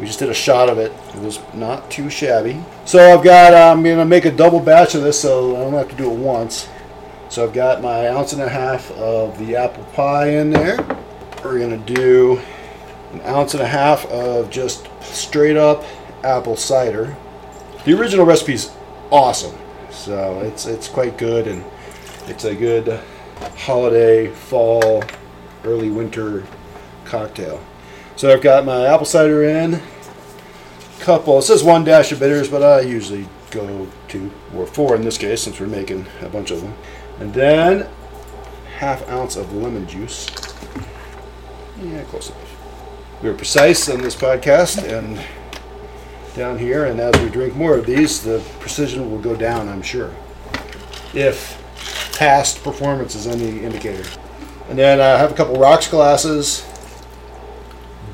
We 0.02 0.08
just 0.08 0.18
did 0.18 0.30
a 0.30 0.34
shot 0.34 0.68
of 0.68 0.78
it. 0.78 0.90
It 1.14 1.20
was 1.22 1.38
not 1.54 1.88
too 1.88 2.10
shabby. 2.10 2.60
So 2.86 3.16
I've 3.16 3.22
got, 3.22 3.54
uh, 3.54 3.70
I'm 3.70 3.84
going 3.84 3.98
to 3.98 4.04
make 4.04 4.24
a 4.24 4.32
double 4.32 4.58
batch 4.58 4.96
of 4.96 5.04
this 5.04 5.20
so 5.20 5.54
I 5.54 5.60
don't 5.60 5.74
have 5.74 5.90
to 5.90 5.94
do 5.94 6.10
it 6.10 6.16
once. 6.16 6.68
So 7.28 7.44
I've 7.44 7.52
got 7.52 7.80
my 7.80 8.08
ounce 8.08 8.32
and 8.32 8.42
a 8.42 8.48
half 8.48 8.90
of 8.90 9.38
the 9.38 9.54
apple 9.54 9.84
pie 9.92 10.30
in 10.30 10.50
there. 10.50 10.78
We're 11.44 11.60
going 11.60 11.84
to 11.84 11.94
do 11.94 12.40
an 13.12 13.20
ounce 13.20 13.54
and 13.54 13.62
a 13.62 13.66
half 13.68 14.04
of 14.06 14.50
just 14.50 14.88
straight 15.02 15.56
up 15.56 15.84
apple 16.24 16.56
cider. 16.56 17.16
The 17.84 17.96
original 17.96 18.26
recipe 18.26 18.54
is 18.54 18.72
awesome. 19.12 19.56
So 19.92 20.40
it's, 20.40 20.66
it's 20.66 20.88
quite 20.88 21.16
good 21.16 21.46
and 21.46 21.64
it's 22.26 22.42
a 22.42 22.56
good 22.56 22.98
holiday, 23.56 24.26
fall, 24.26 25.04
early 25.62 25.90
winter 25.90 26.42
cocktail. 27.04 27.62
So 28.16 28.32
I've 28.32 28.42
got 28.42 28.64
my 28.64 28.86
apple 28.86 29.06
cider 29.06 29.44
in, 29.44 29.80
couple. 31.02 31.38
It 31.38 31.42
says 31.42 31.62
one 31.62 31.84
dash 31.84 32.12
of 32.12 32.20
bitters, 32.20 32.48
but 32.48 32.62
I 32.62 32.80
usually 32.80 33.28
go 33.50 33.86
two 34.08 34.30
or 34.54 34.66
four 34.66 34.94
in 34.94 35.02
this 35.02 35.18
case 35.18 35.42
since 35.42 35.60
we're 35.60 35.66
making 35.66 36.06
a 36.20 36.28
bunch 36.28 36.50
of 36.50 36.62
them. 36.62 36.74
And 37.18 37.34
then 37.34 37.88
half 38.76 39.06
ounce 39.08 39.36
of 39.36 39.52
lemon 39.52 39.86
juice. 39.86 40.28
Yeah, 41.82 42.02
close 42.04 42.30
enough. 42.30 43.22
We 43.22 43.28
are 43.28 43.34
precise 43.34 43.88
on 43.88 44.00
this 44.00 44.16
podcast 44.16 44.82
and 44.82 45.20
down 46.34 46.58
here, 46.58 46.86
and 46.86 46.98
as 46.98 47.20
we 47.22 47.28
drink 47.28 47.54
more 47.54 47.76
of 47.76 47.86
these, 47.86 48.22
the 48.22 48.42
precision 48.58 49.10
will 49.10 49.18
go 49.18 49.36
down, 49.36 49.68
I'm 49.68 49.82
sure. 49.82 50.14
If 51.12 51.60
past 52.14 52.62
performance 52.62 53.14
is 53.14 53.26
any 53.26 53.64
indicator. 53.64 54.08
And 54.68 54.78
then 54.78 55.00
I 55.00 55.18
have 55.18 55.30
a 55.30 55.34
couple 55.34 55.56
rocks 55.56 55.88
glasses. 55.88 56.66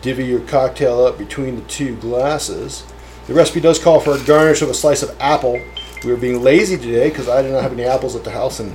Divvy 0.00 0.24
your 0.26 0.40
cocktail 0.40 1.04
up 1.04 1.18
between 1.18 1.56
the 1.56 1.62
two 1.62 1.96
glasses. 1.96 2.84
The 3.26 3.34
recipe 3.34 3.60
does 3.60 3.78
call 3.78 4.00
for 4.00 4.14
a 4.14 4.24
garnish 4.24 4.62
of 4.62 4.70
a 4.70 4.74
slice 4.74 5.02
of 5.02 5.14
apple. 5.20 5.60
We 6.04 6.10
were 6.10 6.16
being 6.16 6.42
lazy 6.42 6.76
today 6.76 7.08
because 7.08 7.28
I 7.28 7.42
did 7.42 7.52
not 7.52 7.62
have 7.62 7.72
any 7.72 7.84
apples 7.84 8.14
at 8.14 8.24
the 8.24 8.30
house, 8.30 8.60
and 8.60 8.74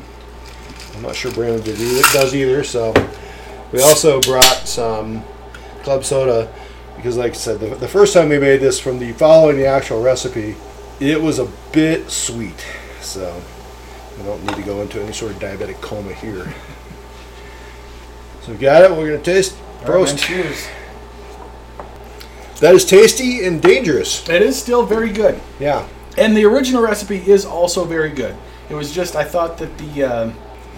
I'm 0.95 1.01
not 1.01 1.15
sure 1.15 1.31
Brandon 1.31 1.63
did 1.63 1.79
either, 1.79 2.01
does 2.13 2.35
either. 2.35 2.63
So 2.63 2.93
we 3.71 3.81
also 3.81 4.21
brought 4.21 4.67
some 4.67 5.23
club 5.83 6.03
soda 6.03 6.53
because, 6.97 7.17
like 7.17 7.31
I 7.31 7.35
said, 7.35 7.59
the, 7.59 7.75
the 7.75 7.87
first 7.87 8.13
time 8.13 8.29
we 8.29 8.37
made 8.37 8.57
this, 8.57 8.79
from 8.79 8.99
the 8.99 9.13
following 9.13 9.57
the 9.57 9.65
actual 9.65 10.01
recipe, 10.01 10.55
it 10.99 11.21
was 11.21 11.39
a 11.39 11.49
bit 11.71 12.09
sweet. 12.09 12.65
So 13.01 13.41
I 14.19 14.23
don't 14.23 14.43
need 14.45 14.55
to 14.57 14.63
go 14.63 14.81
into 14.81 15.01
any 15.01 15.13
sort 15.13 15.31
of 15.31 15.39
diabetic 15.39 15.81
coma 15.81 16.13
here. 16.13 16.53
So 18.41 18.51
we 18.51 18.57
got 18.57 18.83
it. 18.83 18.91
We're 18.91 19.11
gonna 19.11 19.23
taste. 19.23 19.57
Prost. 19.81 20.17
cheers. 20.19 20.67
That 22.63 22.75
is 22.75 22.85
tasty 22.85 23.43
and 23.43 23.61
dangerous. 23.61 24.29
It 24.29 24.41
is 24.41 24.57
still 24.57 24.85
very 24.85 25.09
good. 25.09 25.37
Yeah. 25.59 25.85
And 26.17 26.33
the 26.33 26.45
original 26.45 26.81
recipe 26.81 27.17
is 27.17 27.43
also 27.43 27.83
very 27.83 28.09
good. 28.09 28.37
It 28.69 28.73
was 28.73 28.95
just 28.95 29.17
I 29.17 29.25
thought 29.25 29.57
that 29.57 29.77
the 29.77 30.03
uh, 30.05 30.31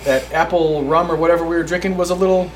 that 0.04 0.34
apple 0.34 0.84
rum 0.86 1.12
or 1.12 1.15
whatever 1.15 1.46
we 1.46 1.56
were 1.56 1.62
drinking 1.62 1.96
was 1.96 2.10
a 2.10 2.15
little 2.15 2.50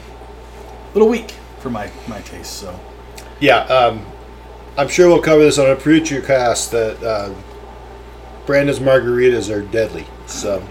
little 0.96 1.08
weak 1.08 1.36
for 1.60 1.70
my 1.70 1.92
my 2.08 2.22
taste. 2.22 2.54
So 2.54 2.80
Yeah. 3.40 3.60
Um, 3.66 4.04
I'm 4.80 4.88
sure 4.88 5.08
we'll 5.08 5.22
cover 5.22 5.44
this 5.44 5.60
on 5.60 5.70
a 5.70 5.76
future 5.76 6.22
cast. 6.22 6.72
That 6.72 7.04
uh, 7.04 7.32
Brandon's 8.48 8.80
margaritas 8.80 9.56
are 9.56 9.62
deadly. 9.62 10.08
So 10.26 10.68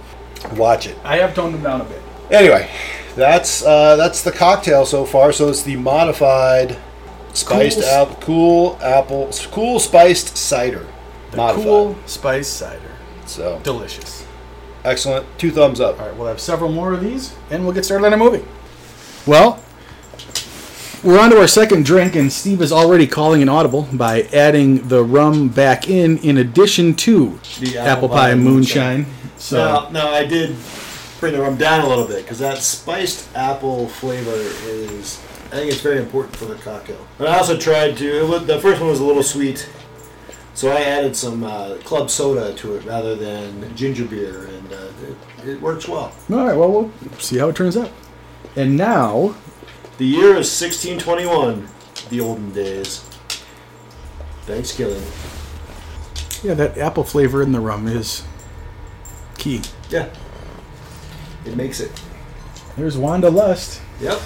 watch 0.56 0.88
it. 0.88 0.98
I 1.04 1.18
have 1.18 1.32
toned 1.32 1.54
them 1.54 1.62
down 1.62 1.80
a 1.82 1.84
bit. 1.84 2.02
Anyway, 2.32 2.68
that's 3.14 3.64
uh, 3.64 3.94
that's 3.94 4.24
the 4.24 4.32
cocktail 4.32 4.84
so 4.84 5.04
far. 5.04 5.30
So 5.30 5.48
it's 5.48 5.62
the 5.62 5.76
modified 5.76 6.76
spiced 7.38 7.78
Cool- 7.80 7.88
apple, 7.88 8.16
cool 8.20 8.78
apple, 8.82 9.30
cool 9.50 9.78
spiced 9.80 10.36
cider. 10.36 10.86
The 11.30 11.36
modified. 11.36 11.64
cool 11.64 11.96
spice 12.06 12.48
cider, 12.48 12.80
So 13.26 13.60
delicious. 13.62 14.24
excellent. 14.84 15.26
Two 15.38 15.50
thumbs 15.50 15.80
up. 15.80 16.00
All 16.00 16.06
right, 16.06 16.16
we'll 16.16 16.28
have 16.28 16.40
several 16.40 16.72
more 16.72 16.92
of 16.92 17.02
these, 17.02 17.32
and 17.50 17.64
we'll 17.64 17.74
get 17.74 17.84
started 17.84 18.06
on 18.06 18.12
our 18.12 18.18
movie. 18.18 18.44
Well, 19.26 19.60
we're 21.04 21.20
on 21.20 21.30
to 21.30 21.38
our 21.38 21.46
second 21.46 21.84
drink, 21.84 22.16
and 22.16 22.32
Steve 22.32 22.60
is 22.62 22.72
already 22.72 23.06
calling 23.06 23.40
an 23.42 23.48
audible 23.48 23.88
by 23.92 24.22
adding 24.32 24.88
the 24.88 25.04
rum 25.04 25.48
back 25.48 25.88
in, 25.88 26.18
in 26.18 26.38
addition 26.38 26.94
to 26.96 27.38
The 27.60 27.78
apple, 27.78 28.08
pie, 28.08 28.34
moonshine. 28.34 29.06
So 29.36 29.58
Now, 29.58 29.88
now 29.90 30.08
I 30.12 30.24
did 30.24 30.56
bring 31.20 31.34
the 31.34 31.40
rum 31.40 31.56
down 31.56 31.84
a 31.84 31.88
little 31.88 32.06
bit 32.06 32.22
because 32.24 32.38
that 32.40 32.58
spiced 32.58 33.28
apple 33.36 33.86
flavor 33.88 34.32
is, 34.34 35.20
I 35.48 35.56
think 35.56 35.72
it's 35.72 35.80
very 35.80 35.98
important 35.98 36.36
for 36.36 36.44
the 36.44 36.56
cocktail. 36.56 37.06
But 37.16 37.28
I 37.28 37.38
also 37.38 37.56
tried 37.56 37.96
to. 37.98 38.18
It 38.24 38.28
was, 38.28 38.46
the 38.46 38.58
first 38.60 38.80
one 38.80 38.90
was 38.90 39.00
a 39.00 39.04
little 39.04 39.22
sweet, 39.22 39.68
so 40.54 40.70
I 40.70 40.80
added 40.82 41.16
some 41.16 41.42
uh, 41.42 41.76
club 41.84 42.10
soda 42.10 42.52
to 42.54 42.76
it 42.76 42.84
rather 42.84 43.14
than 43.16 43.74
ginger 43.74 44.04
beer, 44.04 44.44
and 44.46 44.72
uh, 44.72 44.88
it, 45.42 45.48
it 45.48 45.60
works 45.62 45.88
well. 45.88 46.12
all 46.30 46.46
right, 46.46 46.56
well 46.56 46.70
we'll 46.70 46.92
see 47.18 47.38
how 47.38 47.48
it 47.48 47.56
turns 47.56 47.76
out. 47.76 47.90
And 48.56 48.76
now, 48.76 49.36
The 49.98 50.06
year 50.06 50.30
is 50.36 50.50
1621, 50.60 51.66
the 52.10 52.20
olden 52.20 52.52
days. 52.52 53.04
Thanksgiving. 54.46 55.02
yeah, 56.42 56.54
that 56.54 56.78
apple 56.78 57.04
flavor 57.04 57.42
in 57.42 57.52
the 57.52 57.60
rum 57.60 57.86
is 57.88 58.22
key. 59.38 59.60
Yeah. 59.90 60.08
It 61.44 61.56
makes 61.56 61.80
it. 61.80 61.90
There's 62.76 62.96
Wanda 62.98 63.30
Lust 63.30 63.80
Yep. 64.00 64.20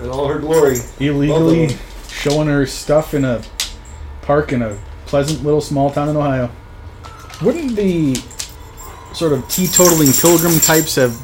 In 0.00 0.10
all 0.10 0.28
her 0.28 0.38
glory. 0.38 0.78
illegally 1.00 1.76
showing 2.08 2.48
her 2.48 2.66
stuff 2.66 3.14
in 3.14 3.24
a 3.24 3.42
park 4.22 4.52
in 4.52 4.62
a 4.62 4.78
pleasant 5.06 5.44
little 5.44 5.60
small 5.60 5.90
town 5.90 6.08
in 6.08 6.16
Ohio. 6.16 6.50
Wouldn't 7.42 7.76
the 7.76 8.14
sort 9.14 9.32
of 9.32 9.40
teetotaling 9.48 10.12
pilgrim 10.20 10.58
types 10.60 10.94
have 10.96 11.14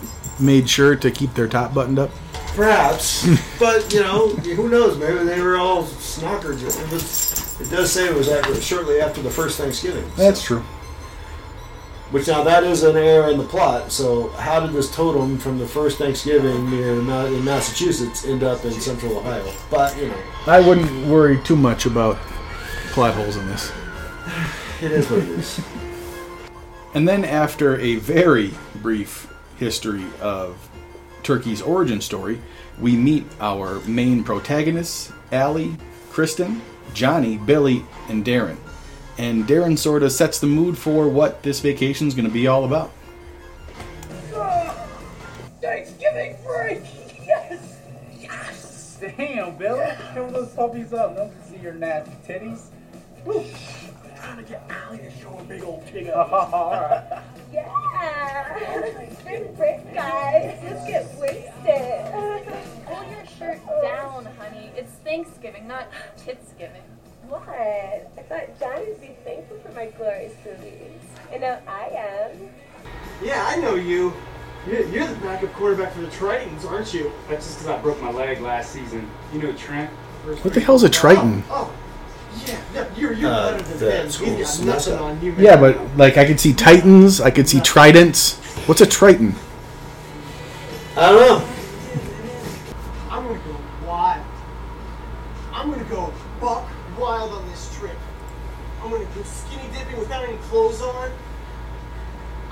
made 0.40 0.68
sure 0.68 0.96
to 0.96 1.10
keep 1.10 1.34
their 1.34 1.48
top 1.48 1.74
buttoned 1.74 1.98
up? 1.98 2.10
Perhaps, 2.54 3.26
but 3.60 3.92
you 3.92 4.00
know, 4.00 4.28
who 4.28 4.68
knows? 4.68 4.98
Maybe 4.98 5.24
they 5.24 5.40
were 5.40 5.56
all 5.56 5.84
snockers. 5.84 6.62
It, 6.62 6.92
was, 6.92 7.60
it 7.60 7.70
does 7.70 7.92
say 7.92 8.08
it 8.08 8.14
was 8.14 8.28
after, 8.28 8.60
shortly 8.60 9.00
after 9.00 9.22
the 9.22 9.30
first 9.30 9.58
Thanksgiving. 9.58 10.04
That's 10.16 10.42
true. 10.42 10.64
Which 12.10 12.26
now 12.26 12.42
that 12.42 12.64
is 12.64 12.84
an 12.84 12.96
error 12.96 13.30
in 13.30 13.36
the 13.36 13.44
plot. 13.44 13.92
So 13.92 14.28
how 14.30 14.60
did 14.60 14.72
this 14.72 14.94
totem 14.94 15.36
from 15.36 15.58
the 15.58 15.66
first 15.66 15.98
Thanksgiving 15.98 16.70
near 16.70 16.94
Ma- 16.94 17.26
in 17.26 17.44
Massachusetts 17.44 18.24
end 18.24 18.42
up 18.42 18.64
in 18.64 18.72
Central 18.72 19.18
Ohio? 19.18 19.52
But 19.70 19.96
you 19.98 20.08
know, 20.08 20.16
I 20.46 20.60
wouldn't 20.60 21.06
worry 21.06 21.38
too 21.42 21.56
much 21.56 21.84
about 21.84 22.16
plot 22.92 23.14
holes 23.14 23.36
in 23.36 23.46
this. 23.46 23.70
it 24.82 24.92
is 24.92 25.10
what 25.10 25.20
it 25.20 25.28
is. 25.28 25.60
And 26.94 27.06
then, 27.06 27.24
after 27.24 27.78
a 27.78 27.96
very 27.96 28.52
brief 28.76 29.30
history 29.58 30.06
of 30.20 30.56
Turkey's 31.22 31.60
origin 31.60 32.00
story, 32.00 32.40
we 32.80 32.96
meet 32.96 33.26
our 33.40 33.80
main 33.80 34.24
protagonists 34.24 35.12
Allie, 35.30 35.76
Kristen, 36.10 36.62
Johnny, 36.94 37.36
Billy, 37.36 37.84
and 38.08 38.24
Darren. 38.24 38.56
And 39.18 39.48
Darren 39.48 39.76
sort 39.76 40.04
of 40.04 40.12
sets 40.12 40.38
the 40.38 40.46
mood 40.46 40.78
for 40.78 41.08
what 41.08 41.42
this 41.42 41.58
vacation 41.58 42.06
is 42.06 42.14
going 42.14 42.26
to 42.26 42.32
be 42.32 42.46
all 42.46 42.64
about. 42.64 42.92
Oh, 44.32 44.88
Thanksgiving 45.60 46.36
break! 46.46 46.82
Yes! 47.26 47.78
Yes! 48.16 48.98
Damn, 49.00 49.56
Billy. 49.56 49.88
Show 50.14 50.30
those 50.30 50.50
puppies 50.50 50.92
up. 50.92 51.16
No 51.16 51.24
one 51.24 51.32
can 51.32 51.42
see 51.52 51.58
your 51.60 51.74
nasty 51.74 52.12
titties. 52.26 52.66
Woo. 53.24 53.40
I'm 53.40 54.16
trying 54.16 54.36
to 54.36 54.42
get 54.44 54.70
Allie 54.70 54.98
to 54.98 55.10
show 55.10 55.36
a 55.36 55.42
big 55.42 55.64
old 55.64 55.84
king. 55.86 56.10
Alright. 56.10 57.02
Yeah! 57.52 59.14
Spring 59.18 59.52
break, 59.56 59.94
guys. 59.94 60.60
Let's 60.62 60.86
get 60.86 61.18
wasted. 61.18 62.54
Pull 62.86 63.10
your 63.10 63.26
shirt 63.36 63.60
down, 63.82 64.26
honey. 64.38 64.70
It's 64.76 64.92
Thanksgiving, 64.92 65.66
not 65.66 65.88
Titsgiving. 66.16 66.82
What? 67.28 67.48
I 67.48 68.22
thought 68.28 68.58
Johnny 68.58 68.86
would 68.86 69.00
be 69.00 69.14
thankful 69.24 69.58
for 69.58 69.72
my 69.72 69.86
glorious 69.86 70.32
movies. 70.44 71.00
And 71.30 71.40
now 71.42 71.58
I 71.66 71.88
am. 72.32 72.50
Yeah, 73.22 73.44
I 73.46 73.56
know 73.56 73.74
you. 73.74 74.14
You're, 74.66 74.86
you're 74.88 75.06
the 75.06 75.14
backup 75.16 75.52
quarterback 75.52 75.92
for 75.92 76.00
the 76.00 76.06
Tritons, 76.08 76.64
aren't 76.68 76.92
you? 76.92 77.12
That's 77.28 77.46
just 77.46 77.58
because 77.58 77.78
I 77.78 77.80
broke 77.82 78.00
my 78.02 78.10
leg 78.10 78.40
last 78.40 78.72
season. 78.72 79.08
You 79.32 79.42
know 79.42 79.52
Trent? 79.52 79.90
First 80.24 80.44
What 80.44 80.54
the 80.54 80.60
hell's 80.60 80.82
a 80.82 80.88
Triton? 80.90 81.42
Oh, 81.50 81.72
yeah, 82.46 82.60
no, 82.74 82.86
you're, 82.96 83.12
you're 83.12 83.30
Uh, 83.30 83.52
better 83.52 83.62
than 83.64 83.78
the 83.78 84.02
him. 84.02 84.10
school's 84.10 84.36
He's 84.36 84.56
got 84.58 84.66
nothing 84.66 84.66
mascot. 84.94 85.00
on 85.00 85.22
you, 85.22 85.32
man. 85.32 85.40
Yeah, 85.44 85.56
but 85.56 85.96
like 85.96 86.16
I 86.16 86.24
could 86.24 86.38
see 86.40 86.52
Titans, 86.52 87.20
I 87.20 87.30
could 87.30 87.48
see 87.48 87.60
Tridents. 87.60 88.36
What's 88.66 88.80
a 88.80 88.86
Triton? 88.86 89.34
I 90.96 91.10
don't 91.12 91.20
know. 91.42 91.47
I'm 99.18 99.24
gonna 99.24 99.34
skinny 99.34 99.68
dipping 99.76 99.98
without 99.98 100.22
any 100.22 100.36
clothes 100.36 100.80
on. 100.80 101.10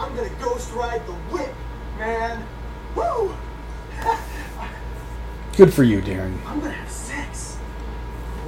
I'm 0.00 0.16
gonna 0.16 0.28
ghost 0.40 0.72
ride 0.72 1.06
the 1.06 1.12
whip, 1.12 1.54
man. 1.96 2.44
Woo! 2.96 3.36
Good 5.56 5.72
for 5.72 5.84
you, 5.84 6.02
Darren. 6.02 6.44
I'm 6.44 6.58
gonna 6.58 6.72
have 6.72 6.90
sex 6.90 7.56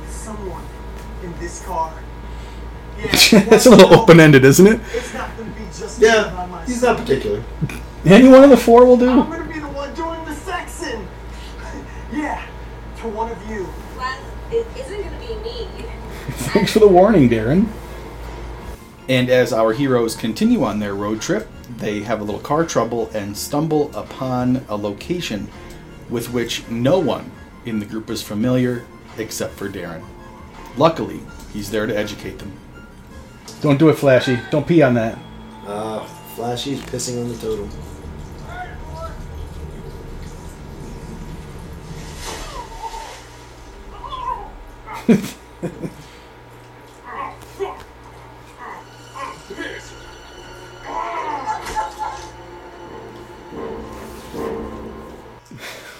with 0.01 0.11
someone 0.13 0.65
in 1.23 1.39
this 1.39 1.65
car. 1.65 1.95
Yeah, 2.99 3.07
That's 3.45 3.67
a 3.67 3.71
little 3.71 3.95
open 3.95 4.19
ended, 4.19 4.45
isn't 4.45 4.67
it? 4.67 4.81
It's 4.93 5.15
not 5.15 5.37
gonna 5.37 5.51
be 5.51 5.63
just 5.67 6.01
me 6.01 6.09
by 6.09 6.15
Yeah, 6.15 6.47
myself. 6.47 6.67
he's 6.67 6.83
not 6.83 6.99
particular. 6.99 7.45
Any 8.05 8.29
one 8.29 8.43
of 8.43 8.51
the 8.51 8.57
four 8.57 8.85
will 8.85 8.97
do. 8.97 9.09
I'm 9.11 9.31
gonna 9.31 9.45
be 9.45 9.61
the 9.61 9.69
one 9.69 9.95
doing 9.95 10.25
the 10.25 10.33
sexing. 10.33 11.07
yeah, 12.13 12.45
to 12.97 13.09
one 13.11 13.31
of 13.31 13.49
you. 13.49 13.69
Well, 13.97 14.21
it 14.51 14.67
isn't 14.77 15.03
gonna 15.05 15.21
be 15.21 15.37
me. 15.37 15.69
Thanks 16.31 16.73
for 16.73 16.81
the 16.81 16.89
warning, 16.89 17.29
Darren. 17.29 17.69
And 19.09 19.31
as 19.31 19.55
our 19.55 19.73
heroes 19.73 20.15
continue 20.15 20.65
on 20.65 20.81
their 20.81 20.95
road 20.95 21.23
trip, 21.23 21.49
they 21.79 22.01
have 22.01 22.21
a 22.21 22.25
little 22.25 22.41
car 22.41 22.67
trouble 22.67 23.11
and 23.15 23.37
stumble 23.37 23.91
upon 23.97 24.65
a 24.69 24.77
location 24.77 25.49
with 26.11 26.31
which 26.31 26.69
no 26.69 26.99
one 26.99 27.31
in 27.65 27.79
the 27.79 27.87
group 27.87 28.11
is 28.11 28.23
familiar 28.23 28.85
except 29.17 29.55
for 29.55 29.69
Darren. 29.69 30.05
Luckily, 30.77 31.21
he's 31.53 31.71
there 31.71 31.87
to 31.87 31.97
educate 31.97 32.39
them. 32.39 32.53
Don't 33.63 33.79
do 33.79 33.89
it, 33.89 33.95
Flashy. 33.95 34.39
Don't 34.51 34.67
pee 34.67 34.83
on 34.83 34.95
that. 34.95 35.19
Uh, 35.67 36.05
Flashy's 36.37 36.81
pissing 36.83 37.21
on 37.21 37.29
the 37.31 37.37
totem. 37.39 37.71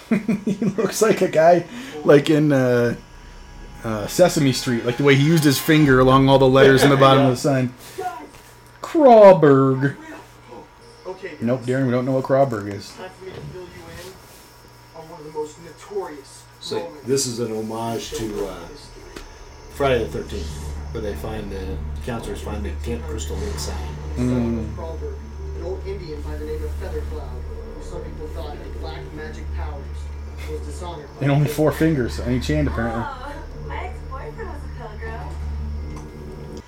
he 0.45 0.65
looks 0.65 1.01
like 1.01 1.21
a 1.21 1.27
guy 1.27 1.65
like 2.03 2.29
in 2.29 2.51
uh, 2.51 2.95
uh, 3.83 4.07
Sesame 4.07 4.51
Street, 4.53 4.85
like 4.85 4.97
the 4.97 5.03
way 5.03 5.15
he 5.15 5.23
used 5.23 5.43
his 5.43 5.59
finger 5.59 5.99
along 5.99 6.29
all 6.29 6.39
the 6.39 6.47
letters 6.47 6.83
in 6.83 6.89
the 6.89 6.97
bottom 6.97 7.25
of 7.25 7.31
the 7.31 7.37
sign. 7.37 7.73
Crawberg. 8.81 9.97
Okay. 11.05 11.37
Nope, 11.41 11.61
Darren, 11.61 11.85
we 11.85 11.91
don't 11.91 12.05
know 12.05 12.13
what 12.13 12.23
Crawberg 12.23 12.73
is. 12.73 12.91
Time 12.95 13.09
for 13.09 13.25
me 13.25 13.31
to 13.31 13.41
fill 13.41 13.61
you 13.61 13.67
in 13.67 14.13
on 14.95 15.09
one 15.09 15.19
of 15.19 15.25
the 15.25 15.33
most 15.33 15.57
notorious 15.63 16.43
So 16.59 16.91
this 17.05 17.25
is 17.25 17.39
an 17.39 17.51
homage 17.51 18.11
to 18.11 18.47
uh, 18.47 18.67
Friday 19.71 20.03
the 20.05 20.19
13th, 20.19 20.93
where 20.93 21.01
they 21.01 21.15
find 21.15 21.51
the 21.51 21.77
counselors 22.05 22.41
find 22.41 22.65
the 22.65 22.71
Camp 22.83 23.03
Crystal 23.03 23.35
Lake 23.37 23.59
sign. 23.59 23.95
Son 24.15 24.73
of 24.77 25.03
an 25.03 25.63
old 25.63 25.85
Indian 25.85 26.21
by 26.21 26.35
the 26.37 26.45
name 26.45 26.63
of 26.63 26.71
Feathercloud, 26.71 27.41
who 27.49 27.58
some 27.89 28.03
people 28.03 28.27
thought 28.27 28.55
had 28.55 28.79
black 28.81 29.01
magic 29.13 29.43
powers, 29.55 29.83
was 30.49 30.61
dishonored. 30.61 31.07
by 31.15 31.23
And 31.23 31.31
only 31.31 31.47
four 31.47 31.71
fingers 31.71 32.19
on 32.19 32.31
each 32.33 32.47
hand, 32.47 32.67
apparently. 32.67 33.01
Oh, 33.03 33.33
my 33.67 33.85
ex-boyfriend 33.85 34.37
was 34.37 34.61
a 34.63 34.77
pilgrim. 34.77 36.61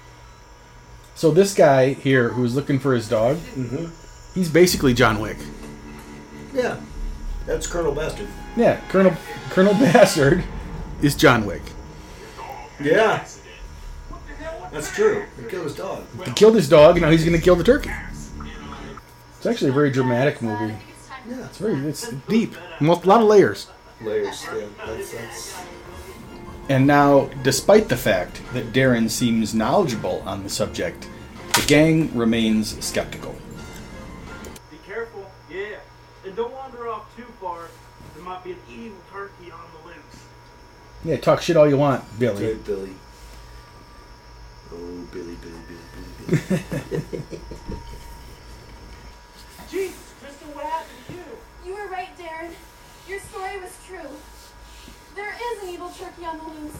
So 1.13 1.29
this 1.29 1.53
guy 1.53 1.93
here, 1.93 2.29
who's 2.29 2.55
looking 2.55 2.79
for 2.79 2.95
his 2.95 3.07
dog, 3.07 3.37
mm-hmm. 3.37 3.85
he's 4.33 4.49
basically 4.49 4.95
John 4.95 5.19
Wick. 5.19 5.37
Yeah, 6.53 6.79
that's 7.45 7.67
Colonel 7.67 7.93
Bastard. 7.93 8.27
Yeah, 8.57 8.81
Colonel 8.89 9.13
Colonel 9.51 9.73
Bastard 9.79 10.43
is 11.03 11.15
John 11.15 11.45
Wick. 11.45 11.61
Yeah, 12.81 13.23
that's 14.71 14.91
true. 14.95 15.25
He 15.39 15.47
killed 15.47 15.65
his 15.65 15.75
dog. 15.75 16.03
He 16.25 16.31
killed 16.31 16.55
his 16.55 16.67
dog, 16.67 16.95
and 16.95 17.03
now 17.03 17.11
he's 17.11 17.23
going 17.23 17.37
to 17.37 17.43
kill 17.43 17.55
the 17.55 17.63
turkey. 17.63 17.91
It's 19.37 19.45
actually 19.45 19.69
a 19.69 19.73
very 19.73 19.91
dramatic 19.91 20.41
movie. 20.41 20.75
Yeah, 21.29 21.45
It's 21.45 21.57
very, 21.57 21.75
it's 21.87 22.09
deep, 22.27 22.55
most, 22.79 23.05
a 23.05 23.07
lot 23.07 23.21
of 23.21 23.27
layers. 23.27 23.67
layers. 24.01 24.43
Yeah, 24.45 24.65
that's 24.85 25.11
that's. 25.13 25.61
And 26.69 26.87
now, 26.87 27.29
despite 27.43 27.89
the 27.89 27.97
fact 27.97 28.41
that 28.53 28.71
Darren 28.71 29.09
seems 29.09 29.53
knowledgeable 29.53 30.23
on 30.25 30.43
the 30.43 30.49
subject, 30.49 31.07
the 31.53 31.63
gang 31.67 32.15
remains 32.17 32.83
skeptical. 32.83 33.35
Be 34.71 34.77
careful, 34.85 35.29
yeah. 35.49 35.77
And 36.25 36.35
don't 36.35 36.53
wander 36.53 36.87
off 36.87 37.13
too 37.17 37.23
far. 37.41 37.67
There 38.15 38.23
might 38.23 38.43
be 38.43 38.51
an 38.51 38.59
evil 38.69 38.97
turkey 39.11 39.51
on 39.51 39.59
the 39.81 39.87
loose. 39.89 39.97
Yeah, 41.03 41.17
talk 41.17 41.41
shit 41.41 41.57
all 41.57 41.67
you 41.67 41.77
want, 41.77 42.03
Billy. 42.19 42.39
Good 42.39 42.63
Billy. 42.63 42.93
Oh, 44.73 44.77
Billy, 45.11 45.35
Billy, 45.41 45.61
Billy, 45.67 46.47
Billy, 46.47 47.03
Billy. 47.09 47.23
Jesus, 49.69 50.13
Crystal, 50.21 50.47
what 50.53 50.65
happened 50.65 50.97
to 51.07 51.13
you? 51.13 51.23
You 51.65 51.73
were 51.75 51.87
right, 51.89 52.15
Darren. 52.17 52.51
Your 53.07 53.19
story 53.19 53.59
was 53.59 53.75
true. 53.87 54.09
There 55.15 55.33
is 55.33 55.50
an 55.61 55.69
evil 55.69 55.89
turkey 55.89 56.25
on 56.25 56.37
the 56.37 56.43
loose. 56.43 56.73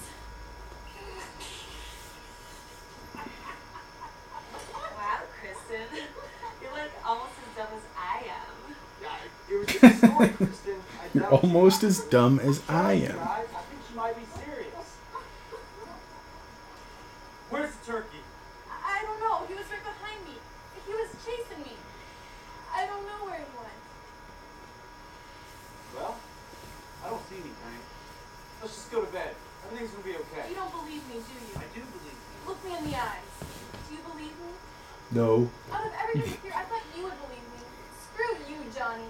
Wow, 4.74 5.20
Kristen. 5.39 5.88
You're 6.62 6.72
like 6.72 6.91
almost 7.06 7.34
as 7.41 7.56
dumb 7.58 7.67
as 7.76 7.84
I 7.98 8.24
am. 8.30 8.76
It 9.50 9.58
was 9.58 9.67
just 9.67 9.84
a 9.84 10.08
story, 10.08 10.30
Kristen. 10.30 10.76
You're 11.13 11.28
almost 11.28 11.84
as 11.84 12.00
dumb 12.06 12.39
as 12.39 12.62
I 12.70 12.94
am. 12.94 13.17
Guys, 13.17 13.17
I 13.17 13.62
think 13.62 13.82
she 13.88 13.96
might 13.96 14.15
be 14.15 14.24
serious. 14.46 14.98
Where's 17.50 17.76
the 17.76 17.91
turkey? 17.91 18.17
I 18.70 19.02
I 19.02 19.06
don't 19.10 19.17
know. 19.17 19.41
He 19.50 19.58
was 19.58 19.65
right 19.74 19.82
behind 19.82 20.22
me. 20.30 20.38
He 20.86 20.94
was 20.94 21.10
chasing 21.26 21.65
me. 21.65 21.74
I 22.70 22.86
don't 22.86 23.02
know 23.02 23.26
where 23.26 23.41
he 23.41 23.50
went. 23.58 23.82
Well, 25.98 26.13
I 27.02 27.10
don't 27.10 27.26
see 27.26 27.41
anything. 27.41 27.82
Let's 28.62 28.78
just 28.78 28.94
go 28.94 29.02
to 29.02 29.10
bed. 29.10 29.34
Everything's 29.65 29.89
gonna 29.89 30.06
be 30.06 30.22
okay. 30.22 30.54
You 30.54 30.56
don't 30.56 30.70
believe 30.70 31.02
me, 31.10 31.17
do 31.17 31.34
you? 31.34 31.58
I 31.58 31.65
do 31.74 31.82
believe 31.82 32.13
you. 32.13 32.46
Look 32.46 32.62
me 32.62 32.78
in 32.78 32.94
the 32.94 32.96
eyes. 33.02 33.34
Do 33.41 33.98
you 33.98 34.06
believe 34.06 34.38
me? 34.38 34.54
No. 35.12 35.50
Out 35.71 35.86
of 35.86 35.91
everybody 36.02 36.38
here, 36.41 36.54
I 36.56 36.63
thought 36.63 36.82
you 36.95 37.04
would 37.04 37.13
believe 37.21 37.43
me. 37.52 37.60
Screw 38.13 38.54
you, 38.54 38.62
Johnny. 38.78 39.04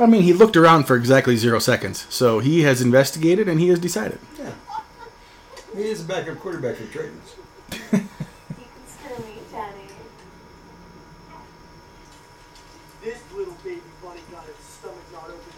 I 0.00 0.06
mean, 0.06 0.22
he 0.22 0.32
looked 0.32 0.56
around 0.56 0.84
for 0.84 0.96
exactly 0.96 1.36
zero 1.36 1.58
seconds, 1.58 2.06
so 2.08 2.38
he 2.38 2.62
has 2.62 2.80
investigated 2.80 3.48
and 3.48 3.60
he 3.60 3.68
has 3.68 3.78
decided. 3.78 4.18
Yeah. 4.38 4.52
He 5.74 5.82
is 5.82 6.00
a 6.02 6.04
backup 6.04 6.38
quarterback 6.38 6.76
for 6.76 6.84
Tritons. 6.84 7.36
You 7.70 7.78
screw 8.86 9.24
me, 9.24 9.34
Johnny. 9.50 9.88
This 13.04 13.18
little 13.34 13.56
baby 13.64 13.82
bunny 14.02 14.20
got 14.32 14.48
its 14.48 14.64
stomach 14.64 14.96
gnawed 15.12 15.30
open 15.30 15.52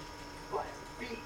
by 0.52 0.62
a 0.64 1.00
beak. 1.00 1.22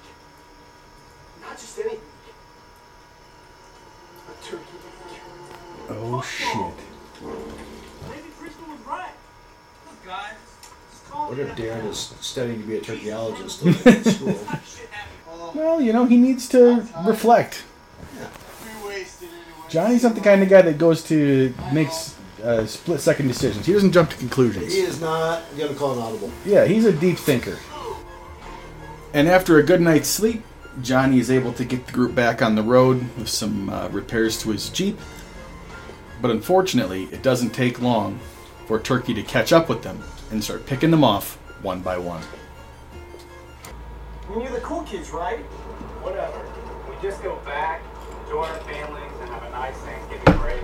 What 11.35 11.47
if 11.49 11.55
Darren 11.57 11.85
is 11.89 12.13
studying 12.21 12.61
to 12.61 12.65
be 12.65 12.77
a 12.77 12.79
turkeyologist 12.79 13.85
in 13.85 14.03
school? 14.13 14.39
Well, 15.53 15.81
you 15.81 15.91
know, 15.91 16.05
he 16.05 16.15
needs 16.15 16.47
to 16.49 16.87
reflect. 17.05 17.65
We 18.81 18.87
wasted 18.87 19.27
anyway. 19.27 19.69
Johnny's 19.69 20.03
not 20.03 20.15
the 20.15 20.21
kind 20.21 20.41
of 20.43 20.47
guy 20.47 20.61
that 20.61 20.77
goes 20.77 21.03
to 21.09 21.53
makes 21.73 22.15
uh, 22.41 22.65
split 22.65 23.01
second 23.01 23.27
decisions. 23.27 23.65
He 23.65 23.73
doesn't 23.73 23.91
jump 23.91 24.11
to 24.11 24.15
conclusions. 24.15 24.73
he 24.73 24.79
is 24.79 25.01
not 25.01 25.43
going 25.57 25.73
to 25.73 25.77
call 25.77 25.91
an 25.95 25.99
audible. 25.99 26.31
Yeah, 26.45 26.63
he's 26.63 26.85
a 26.85 26.93
deep 26.93 27.17
thinker. 27.17 27.59
And 29.13 29.27
after 29.27 29.57
a 29.57 29.63
good 29.63 29.81
night's 29.81 30.07
sleep, 30.07 30.41
Johnny 30.81 31.19
is 31.19 31.29
able 31.29 31.51
to 31.51 31.65
get 31.65 31.85
the 31.85 31.91
group 31.91 32.15
back 32.15 32.41
on 32.41 32.55
the 32.55 32.63
road 32.63 33.05
with 33.17 33.27
some 33.27 33.69
uh, 33.69 33.89
repairs 33.89 34.39
to 34.43 34.51
his 34.51 34.69
Jeep. 34.69 34.97
But 36.21 36.31
unfortunately, 36.31 37.09
it 37.11 37.21
doesn't 37.23 37.49
take 37.49 37.81
long 37.81 38.21
for 38.67 38.79
Turkey 38.79 39.13
to 39.15 39.21
catch 39.21 39.51
up 39.51 39.67
with 39.67 39.83
them 39.83 40.01
and 40.31 40.43
start 40.43 40.65
picking 40.65 40.91
them 40.91 41.03
off 41.03 41.37
one 41.61 41.81
by 41.81 41.97
one. 41.97 42.21
I 44.25 44.29
mean, 44.29 44.41
you're 44.41 44.51
the 44.51 44.59
cool 44.61 44.83
kids, 44.83 45.11
right? 45.11 45.39
Whatever. 46.01 46.41
We 46.89 46.95
just 47.01 47.21
go 47.23 47.37
back, 47.45 47.81
join 48.29 48.49
our 48.49 48.59
families, 48.61 49.11
and 49.21 49.29
have 49.29 49.43
a 49.43 49.49
nice 49.51 49.75
Thanksgiving 49.77 50.41
break. 50.41 50.61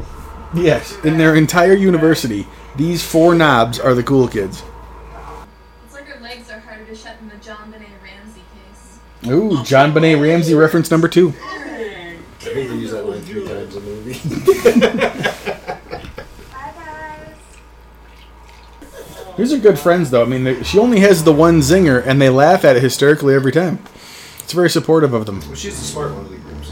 Yes, 0.54 0.98
in 1.06 1.18
their 1.18 1.36
entire 1.36 1.74
university, 1.74 2.46
these 2.76 3.04
four 3.04 3.36
knobs 3.36 3.80
are 3.80 3.94
the 3.94 4.04
cool 4.04 4.28
kids. 4.28 4.64
It's 5.86 5.94
like 5.94 6.06
her 6.06 6.20
legs 6.22 6.50
are 6.50 6.60
harder 6.60 6.86
to 6.86 6.96
shut 6.96 7.18
than 7.20 7.30
the 7.30 7.36
JonBenét 7.36 8.02
Ramsey 8.04 8.42
case. 8.54 9.00
Ooh, 9.32 9.52
JonBenét 9.64 10.22
Ramsey 10.22 10.54
reference 10.54 10.92
number 10.92 11.08
two. 11.08 11.34
I 12.42 12.44
think 12.44 12.70
they 12.70 12.76
use 12.76 12.92
that 12.92 13.06
line 13.06 13.22
three 13.22 13.48
times 13.48 13.76
in 13.76 13.86
the 13.86 13.92
movie. 13.92 14.14
Bye, 16.52 16.74
guys. 16.76 17.38
These 19.42 19.54
are 19.54 19.58
good 19.58 19.80
friends, 19.80 20.12
though. 20.12 20.22
I 20.22 20.26
mean, 20.28 20.64
she 20.64 20.78
only 20.78 21.00
has 21.00 21.24
the 21.24 21.34
one 21.34 21.62
zinger, 21.62 22.06
and 22.06 22.22
they 22.22 22.30
laugh 22.30 22.64
at 22.64 22.76
it 22.76 22.84
hysterically 22.84 23.34
every 23.34 23.52
time. 23.52 23.80
It's 24.38 24.54
very 24.54 24.70
supportive 24.70 25.16
of 25.16 25.26
them. 25.26 25.40
Well, 25.40 25.56
she's 25.56 25.80
the 25.80 25.84
smart 25.84 26.12
one 26.12 26.26
of 26.26 26.30
the 26.30 26.38
group. 26.38 26.64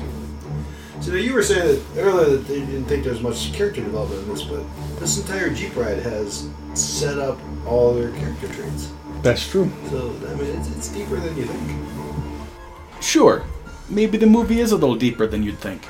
So 1.02 1.10
now 1.12 1.18
you 1.18 1.34
were 1.34 1.42
saying 1.42 1.66
that 1.66 2.00
earlier 2.00 2.38
that 2.38 2.48
they 2.48 2.60
didn't 2.60 2.86
think 2.86 3.04
there's 3.04 3.22
much 3.22 3.54
character 3.54 3.82
development 3.82 4.22
in 4.22 4.30
this, 4.30 4.44
but 4.44 4.62
this 5.00 5.20
entire 5.20 5.50
Jeep 5.50 5.76
ride 5.76 5.98
has 5.98 6.48
set 6.76 7.18
up 7.18 7.40
all 7.66 7.96
their 7.96 8.12
character 8.12 8.48
traits. 8.50 8.92
That's 9.24 9.50
true. 9.50 9.72
So 9.90 10.16
I 10.28 10.36
mean, 10.36 10.56
it's, 10.56 10.70
it's 10.70 10.90
deeper 10.90 11.16
than 11.16 11.36
you 11.38 11.46
think. 11.46 13.02
Sure, 13.02 13.44
maybe 13.90 14.20
the 14.20 14.28
movie 14.28 14.60
is 14.60 14.74
a 14.74 14.78
little 14.78 14.96
deeper 14.96 15.26
than 15.26 15.42
you'd 15.42 15.58
think. 15.58 15.88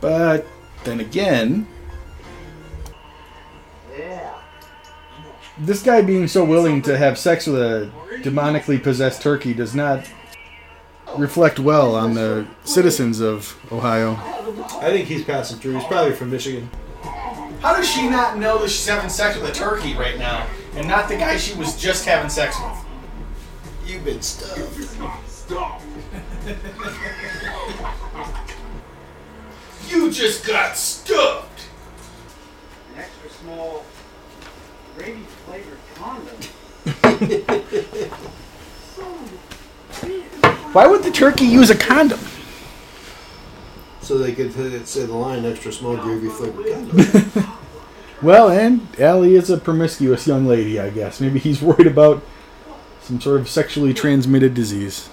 But 0.00 0.44
then 0.82 0.98
again, 0.98 1.68
this 5.60 5.82
guy 5.82 6.02
being 6.02 6.28
so 6.28 6.44
willing 6.44 6.82
to 6.82 6.96
have 6.96 7.18
sex 7.18 7.46
with 7.46 7.60
a 7.60 7.90
demonically 8.22 8.82
possessed 8.82 9.22
turkey 9.22 9.54
does 9.54 9.74
not 9.74 10.08
reflect 11.16 11.58
well 11.58 11.94
on 11.94 12.14
the 12.14 12.46
citizens 12.64 13.20
of 13.20 13.58
Ohio. 13.72 14.14
I 14.80 14.90
think 14.90 15.08
he's 15.08 15.24
passing 15.24 15.58
through. 15.58 15.74
He's 15.74 15.84
probably 15.84 16.12
from 16.12 16.30
Michigan. 16.30 16.70
How 17.60 17.74
does 17.74 17.88
she 17.90 18.08
not 18.08 18.38
know 18.38 18.58
that 18.58 18.68
she's 18.68 18.86
having 18.86 19.10
sex 19.10 19.36
with 19.36 19.50
a 19.50 19.54
turkey 19.54 19.94
right 19.94 20.18
now 20.18 20.46
and 20.74 20.86
not 20.86 21.08
the 21.08 21.16
guy 21.16 21.36
she 21.36 21.54
was 21.56 21.76
just 21.80 22.04
having 22.04 22.30
sex 22.30 22.56
with? 22.60 22.84
You've 23.84 24.04
been 24.04 24.22
stuffed. 24.22 24.76
You 29.88 30.12
just 30.12 30.46
got 30.46 30.76
stuffed. 30.76 31.62
An 32.94 33.00
extra 33.00 33.30
small 33.30 33.84
gravy 34.98 35.22
flavored 35.46 35.78
condom. 35.94 36.36
Why 40.72 40.86
would 40.86 41.02
the 41.02 41.10
turkey 41.10 41.46
use 41.46 41.70
a 41.70 41.76
condom? 41.76 42.20
So 44.02 44.18
they 44.18 44.32
could 44.32 44.52
say 44.86 45.06
the 45.06 45.14
line 45.14 45.44
extra 45.44 45.72
small 45.72 45.96
gravy 45.96 46.28
flavored 46.28 46.66
condom. 46.66 47.52
Well, 48.20 48.50
and 48.50 48.88
Allie 48.98 49.36
is 49.36 49.48
a 49.48 49.58
promiscuous 49.58 50.26
young 50.26 50.44
lady, 50.44 50.80
I 50.80 50.90
guess. 50.90 51.20
Maybe 51.20 51.38
he's 51.38 51.62
worried 51.62 51.86
about 51.86 52.20
some 53.00 53.20
sort 53.20 53.40
of 53.40 53.48
sexually 53.48 53.94
transmitted 53.94 54.54
disease. 54.54 55.08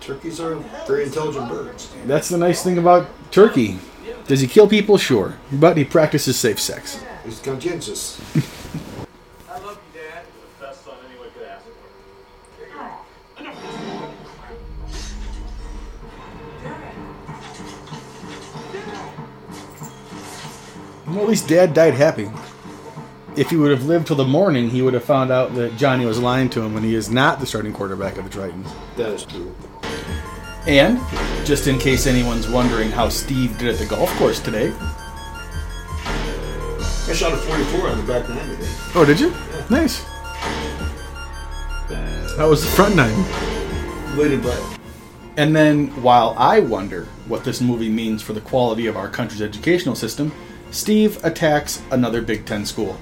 Turkeys 0.00 0.40
are 0.40 0.56
very 0.84 1.04
intelligent 1.04 1.48
birds. 1.48 1.94
That's 2.04 2.28
the 2.28 2.38
nice 2.38 2.64
thing 2.64 2.78
about 2.78 3.06
Turkey. 3.30 3.78
Does 4.26 4.40
he 4.40 4.48
kill 4.48 4.66
people? 4.66 4.98
Sure. 4.98 5.38
But 5.52 5.76
he 5.76 5.84
practices 5.84 6.36
safe 6.36 6.58
sex. 6.58 7.00
He's 7.24 7.38
conscientious. 7.38 8.20
Well, 21.12 21.24
at 21.24 21.28
least 21.28 21.46
Dad 21.46 21.74
died 21.74 21.92
happy. 21.92 22.30
If 23.36 23.50
he 23.50 23.56
would 23.56 23.70
have 23.70 23.84
lived 23.84 24.06
till 24.06 24.16
the 24.16 24.24
morning, 24.24 24.70
he 24.70 24.80
would 24.80 24.94
have 24.94 25.04
found 25.04 25.30
out 25.30 25.54
that 25.56 25.76
Johnny 25.76 26.06
was 26.06 26.18
lying 26.18 26.48
to 26.50 26.62
him 26.62 26.74
and 26.74 26.82
he 26.82 26.94
is 26.94 27.10
not 27.10 27.38
the 27.38 27.44
starting 27.44 27.74
quarterback 27.74 28.16
of 28.16 28.24
the 28.24 28.30
Tritons. 28.30 28.72
That 28.96 29.10
is 29.10 29.26
true. 29.26 29.54
And, 30.66 30.98
just 31.46 31.66
in 31.66 31.78
case 31.78 32.06
anyone's 32.06 32.48
wondering 32.48 32.90
how 32.90 33.10
Steve 33.10 33.58
did 33.58 33.68
at 33.68 33.78
the 33.78 33.84
golf 33.84 34.10
course 34.16 34.40
today. 34.40 34.72
I 35.98 37.12
shot 37.14 37.34
a 37.34 37.36
44 37.36 37.88
on 37.90 37.98
the 37.98 38.04
back 38.10 38.26
nine 38.30 38.48
today. 38.48 38.70
Oh, 38.94 39.04
did 39.04 39.20
you? 39.20 39.34
Nice. 39.68 40.02
That 42.36 42.46
was 42.48 42.64
the 42.64 42.70
front 42.70 42.96
nine. 42.96 44.16
Leading 44.16 44.40
by. 44.40 44.78
And 45.36 45.54
then, 45.54 45.88
while 46.02 46.34
I 46.38 46.60
wonder 46.60 47.04
what 47.26 47.44
this 47.44 47.60
movie 47.60 47.90
means 47.90 48.22
for 48.22 48.32
the 48.32 48.40
quality 48.40 48.86
of 48.86 48.96
our 48.96 49.08
country's 49.08 49.42
educational 49.42 49.94
system, 49.94 50.32
Steve 50.72 51.22
attacks 51.24 51.80
another 51.90 52.20
Big 52.22 52.44
Ten 52.46 52.66
school. 52.66 52.98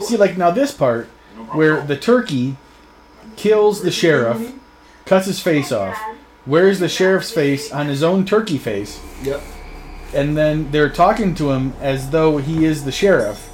See, 0.00 0.16
like 0.16 0.36
now 0.36 0.50
this 0.50 0.72
part, 0.72 1.06
where 1.52 1.80
the 1.82 1.96
turkey 1.96 2.56
kills 3.36 3.82
the 3.82 3.90
sheriff, 3.90 4.52
cuts 5.04 5.26
his 5.26 5.40
face 5.40 5.70
off, 5.72 5.96
wears 6.46 6.78
the 6.80 6.88
sheriff's 6.88 7.30
face 7.30 7.72
on 7.72 7.86
his 7.86 8.02
own 8.02 8.24
turkey 8.24 8.58
face, 8.58 9.00
Yep. 9.22 9.42
and 10.14 10.36
then 10.36 10.70
they're 10.70 10.88
talking 10.90 11.34
to 11.36 11.50
him 11.52 11.74
as 11.80 12.10
though 12.10 12.38
he 12.38 12.64
is 12.64 12.84
the 12.84 12.92
sheriff, 12.92 13.44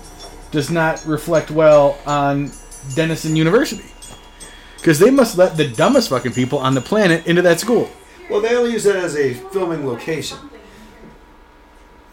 does 0.51 0.71
not 0.71 1.05
reflect 1.05 1.51
well 1.51 1.99
on 2.07 2.51
Denison 2.95 3.35
University. 3.37 3.85
Because 4.77 4.99
they 4.99 5.11
must 5.11 5.37
let 5.39 5.57
the 5.57 5.67
dumbest 5.69 6.11
fucking 6.11 6.33
people 6.33 6.59
on 6.59 6.75
the 6.75 6.81
planet 6.81 7.27
into 7.27 7.43
that 7.43 7.59
school. 7.59 7.91
Well, 8.31 8.41
they 8.41 8.55
only 8.55 8.73
use 8.73 8.85
that 8.85 8.97
as 8.97 9.17
a 9.17 9.33
filming 9.35 9.87
location. 9.87 10.39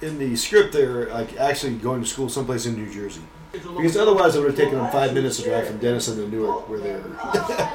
In 0.01 0.17
the 0.17 0.35
script, 0.35 0.73
they're 0.73 1.07
like 1.09 1.37
actually 1.37 1.75
going 1.75 2.01
to 2.01 2.07
school 2.07 2.27
someplace 2.29 2.65
in 2.65 2.75
New 2.75 2.91
Jersey. 2.91 3.21
Because 3.51 3.97
otherwise, 3.97 4.35
it 4.35 4.39
would 4.39 4.47
have 4.47 4.57
taken 4.57 4.77
them 4.77 4.89
five 4.91 5.13
minutes 5.13 5.37
to 5.37 5.43
drive 5.43 5.67
from 5.67 5.77
Denison 5.77 6.15
to 6.17 6.27
Newark, 6.27 6.69
where 6.69 6.79
they 6.79 6.93
were. 6.93 7.17
Oh, 7.21 7.31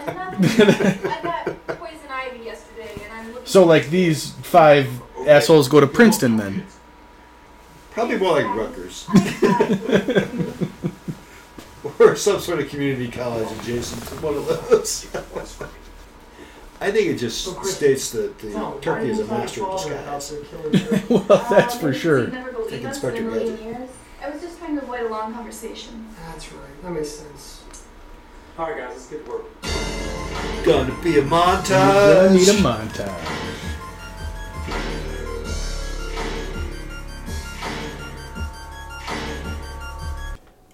I 0.08 1.20
got 1.22 1.66
poison 1.78 2.08
ivy 2.10 2.44
yesterday, 2.44 2.94
and 3.04 3.12
I'm 3.12 3.28
looking. 3.28 3.46
So, 3.46 3.64
like, 3.64 3.90
these 3.90 4.30
five 4.42 4.88
assholes 5.26 5.68
go 5.68 5.80
to 5.80 5.86
Princeton 5.86 6.36
then. 6.38 6.66
Probably 7.90 8.16
more 8.16 8.40
like 8.40 8.46
Rutgers. 8.54 9.06
or 11.98 12.16
some 12.16 12.40
sort 12.40 12.60
of 12.60 12.68
community 12.68 13.08
college 13.08 13.50
adjacent 13.60 14.02
to 14.04 14.14
one 14.16 14.34
of 14.34 14.46
those. 14.46 15.06
I 16.78 16.90
think 16.90 17.08
it 17.08 17.16
just 17.16 17.64
states 17.64 18.10
that 18.10 18.38
the 18.38 18.78
turkey 18.82 19.08
is 19.08 19.20
a 19.20 19.24
master 19.24 19.64
of 19.64 19.82
disguise. 19.82 21.08
well, 21.10 21.46
that's 21.48 21.78
for 21.78 21.94
sure. 21.94 22.26
Never 22.26 22.52
believe 22.52 22.84
Inspector 22.84 23.18
in 23.18 23.26
a 23.26 23.30
million 23.30 23.56
Gadget. 23.56 23.78
years. 23.78 23.90
I 24.22 24.30
was 24.30 24.42
just 24.42 24.58
trying 24.58 24.76
to 24.76 24.82
avoid 24.82 25.00
a 25.00 25.08
long 25.08 25.32
conversation. 25.32 26.06
That's 26.28 26.52
right. 26.52 26.82
That 26.82 26.90
makes 26.92 27.10
sense. 27.10 27.62
All 28.58 28.70
right, 28.70 28.78
guys, 28.78 28.90
let's 28.90 29.06
get 29.06 29.24
to 29.24 29.30
work. 29.30 29.44
Gonna 30.64 31.02
be 31.02 31.18
a 31.18 31.22
montage. 31.22 31.68
Gonna 31.68 32.34
need 32.34 32.48
a 32.48 32.52
montage. 32.52 33.08
montage. 33.08 33.46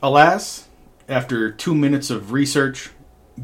Alas, 0.03 0.69
after 1.09 1.53
two 1.53 1.77
minutes 1.77 2.11
of 2.11 2.33
research, 2.33 2.91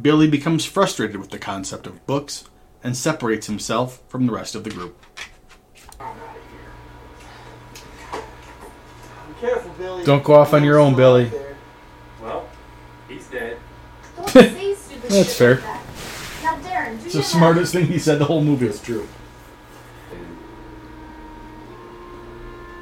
Billy 0.00 0.28
becomes 0.28 0.64
frustrated 0.64 1.16
with 1.16 1.30
the 1.30 1.38
concept 1.38 1.86
of 1.86 2.04
books 2.06 2.44
and 2.84 2.96
separates 2.96 3.46
himself 3.46 4.02
from 4.08 4.26
the 4.26 4.32
rest 4.32 4.54
of 4.54 4.64
the 4.64 4.70
group. 4.70 4.96
Be 9.28 9.34
careful, 9.40 9.70
Billy. 9.78 10.04
Don't 10.04 10.24
go 10.24 10.34
off 10.34 10.52
on 10.54 10.64
your 10.64 10.78
own, 10.78 10.94
Billy. 10.94 11.30
Well, 12.20 12.48
he's 13.08 13.26
dead. 13.28 13.58
Don't 14.16 14.28
say 14.28 14.74
stupid 14.74 15.02
That's 15.10 15.28
shit 15.28 15.36
fair. 15.36 15.54
like 15.54 15.62
that. 15.64 15.82
Now, 16.42 16.56
Darren, 16.58 16.98
do 16.98 17.04
It's 17.04 17.12
the 17.14 17.18
your 17.20 17.22
smartest 17.24 17.72
thing 17.72 17.86
he 17.86 17.98
said 17.98 18.18
the 18.18 18.24
whole 18.24 18.42
movie. 18.44 18.66
is 18.66 18.80
true. 18.80 19.06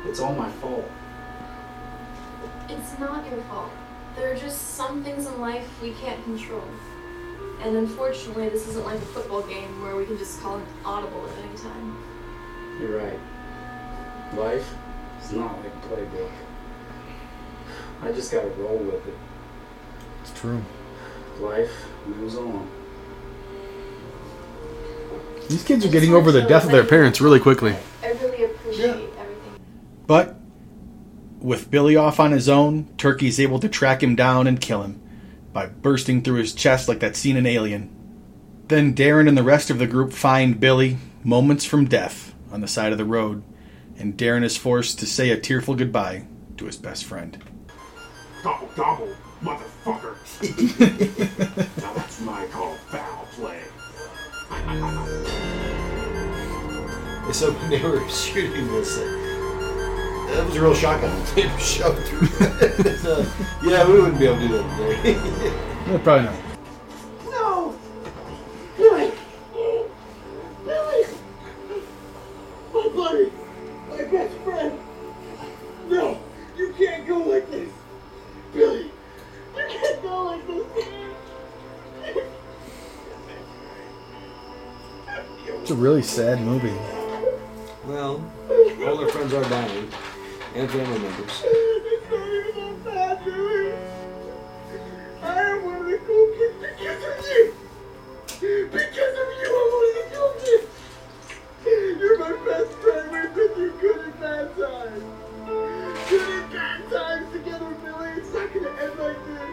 It's 0.07 0.21
all 0.21 0.35
my 0.35 0.51
fault. 0.51 0.89
It's 2.69 2.99
not 2.99 3.29
your 3.31 3.43
fault. 3.45 3.71
There 4.17 4.33
are 4.33 4.37
just 4.37 4.75
some 4.75 5.03
things 5.05 5.27
in 5.27 5.41
life 5.41 5.69
we 5.83 5.93
can't 5.93 6.23
control. 6.25 6.63
And 7.63 7.77
unfortunately, 7.77 8.49
this 8.49 8.69
isn't 8.69 8.85
like 8.85 8.99
a 8.99 9.07
football 9.07 9.43
game 9.43 9.83
where 9.83 9.97
we 9.97 10.05
can 10.05 10.19
just 10.19 10.41
call 10.41 10.57
an 10.57 10.67
audible 10.85 11.27
at 11.27 11.39
any 11.39 11.57
time. 11.57 11.97
You're 12.81 12.99
right. 12.99 13.19
Life 14.35 14.75
is 15.23 15.33
not 15.33 15.57
like 15.59 15.73
a 15.73 15.89
playbook. 15.89 16.31
I 18.03 18.13
just 18.13 18.31
gotta 18.31 18.49
roll 18.49 18.77
with 18.79 19.07
it. 19.07 19.15
It's 20.23 20.39
true. 20.39 20.63
Life 21.41 21.73
moves 22.07 22.37
on. 22.37 22.71
These 25.49 25.65
kids 25.65 25.85
are 25.85 25.91
getting 25.91 26.13
over 26.13 26.31
the 26.33 26.43
death 26.43 26.65
of 26.65 26.73
their 26.73 26.85
parents 26.85 27.21
really 27.21 27.41
quickly. 27.41 27.75
I 28.03 28.09
really 28.13 28.45
appreciate 28.45 28.89
everything. 28.91 29.61
But 30.07 30.37
with 31.41 31.71
Billy 31.71 31.97
off 31.97 32.21
on 32.21 32.33
his 32.33 32.49
own, 32.49 32.89
Turkey's 32.99 33.41
able 33.41 33.61
to 33.61 33.69
track 33.69 34.03
him 34.03 34.15
down 34.15 34.47
and 34.47 34.61
kill 34.61 34.83
him 34.83 35.01
by 35.57 35.65
bursting 35.65 36.21
through 36.21 36.37
his 36.37 36.53
chest 36.53 36.87
like 36.87 37.01
that 37.01 37.17
scene 37.17 37.35
in 37.35 37.47
Alien. 37.47 37.89
Then 38.69 38.95
Darren 38.95 39.27
and 39.27 39.39
the 39.39 39.43
rest 39.43 39.71
of 39.71 39.79
the 39.79 39.87
group 39.87 40.13
find 40.13 40.61
Billy 40.61 40.99
moments 41.25 41.65
from 41.65 41.89
death 41.89 42.35
on 42.53 42.61
the 42.61 42.69
side 42.69 42.93
of 42.93 42.99
the 42.99 43.07
road, 43.07 43.43
and 43.99 44.19
Darren 44.19 44.45
is 44.45 44.59
forced 44.59 44.99
to 44.99 45.07
say 45.07 45.31
a 45.31 45.41
tearful 45.41 45.75
goodbye 45.75 46.27
to 46.59 46.67
his 46.67 46.77
best 46.77 47.07
friend. 47.07 47.43
Gobble, 48.43 48.69
gobble, 48.77 49.15
motherfucker. 49.43 50.19
now 51.81 51.93
that's 51.95 52.21
my 52.21 52.45
call 52.49 52.75
foul 52.91 53.27
play. 53.33 53.63
So 57.33 57.53
when 57.53 57.71
they 57.71 57.83
were 57.83 58.07
shooting 58.11 58.67
this, 58.73 58.99
that 60.27 60.47
was 60.47 60.57
a 60.57 60.61
real 60.61 60.75
shock 60.75 61.03
on 61.03 61.11
them. 61.11 61.59
Shoved 61.59 62.07
through. 62.07 62.27
so, 62.99 63.27
yeah, 63.63 63.87
we 63.87 63.95
wouldn't 64.01 64.19
be 64.19 64.27
able 64.27 64.39
to 64.39 64.49
do 64.49 64.55
that 64.59 64.77
today. 64.79 65.15
Eh, 65.15 65.99
probably 65.99 66.25
not. 66.25 66.35
No! 67.31 67.79
Billy! 68.77 69.13
Billy! 70.65 71.05
My 72.75 72.89
buddy! 72.95 73.33
My 73.91 74.05
best 74.05 74.37
friend! 74.39 74.79
No! 75.89 76.19
You 76.57 76.75
can't 76.77 77.07
go 77.07 77.19
like 77.19 77.51
this! 77.51 77.71
Billy! 78.53 78.91
You 79.57 79.65
can't 79.69 80.03
go 80.03 80.25
like 80.25 80.47
this! 80.47 80.67
It's 85.67 85.71
a 85.73 85.75
really 85.75 86.03
sad 86.03 86.41
movie. 86.43 86.75
well, 87.87 88.23
all 88.87 88.97
their 88.97 89.09
friends 89.09 89.33
are 89.35 89.43
dying, 89.45 89.86
and 90.57 90.71
family 90.71 90.99
members. 90.99 91.43
It's 91.45 92.11
not 92.11 92.29
even 92.29 92.55
that 92.57 92.85
bad, 92.85 93.25
Billy! 93.25 93.73
I 95.23 95.51
am 95.51 95.65
one 95.65 95.77
of 95.77 95.87
the 95.87 95.99
cool 95.99 96.27
kids 96.33 96.55
because 96.61 97.03
of 97.05 97.17
you! 97.27 97.55
Because 98.73 99.15
of 99.21 99.29
you, 99.37 99.49
I'm 99.53 99.69
one 99.75 99.85
of 99.85 99.93
the 99.97 100.05
cool 100.17 100.33
kids! 100.41 100.71
You're 102.01 102.19
my 102.19 102.33
best 102.47 102.73
friend. 102.79 103.05
We've 103.13 103.35
been 103.35 103.55
through 103.55 103.81
good 103.81 104.01
and 104.01 104.21
bad 104.21 104.57
times. 104.57 105.05
Good 106.09 106.29
and 106.29 106.53
bad 106.53 106.91
times 106.91 107.33
together, 107.33 107.71
Billy. 107.85 108.09
It's 108.17 108.33
not 108.33 108.55
gonna 108.55 108.83
end 108.83 108.99
like 108.99 109.27
this. 109.27 109.51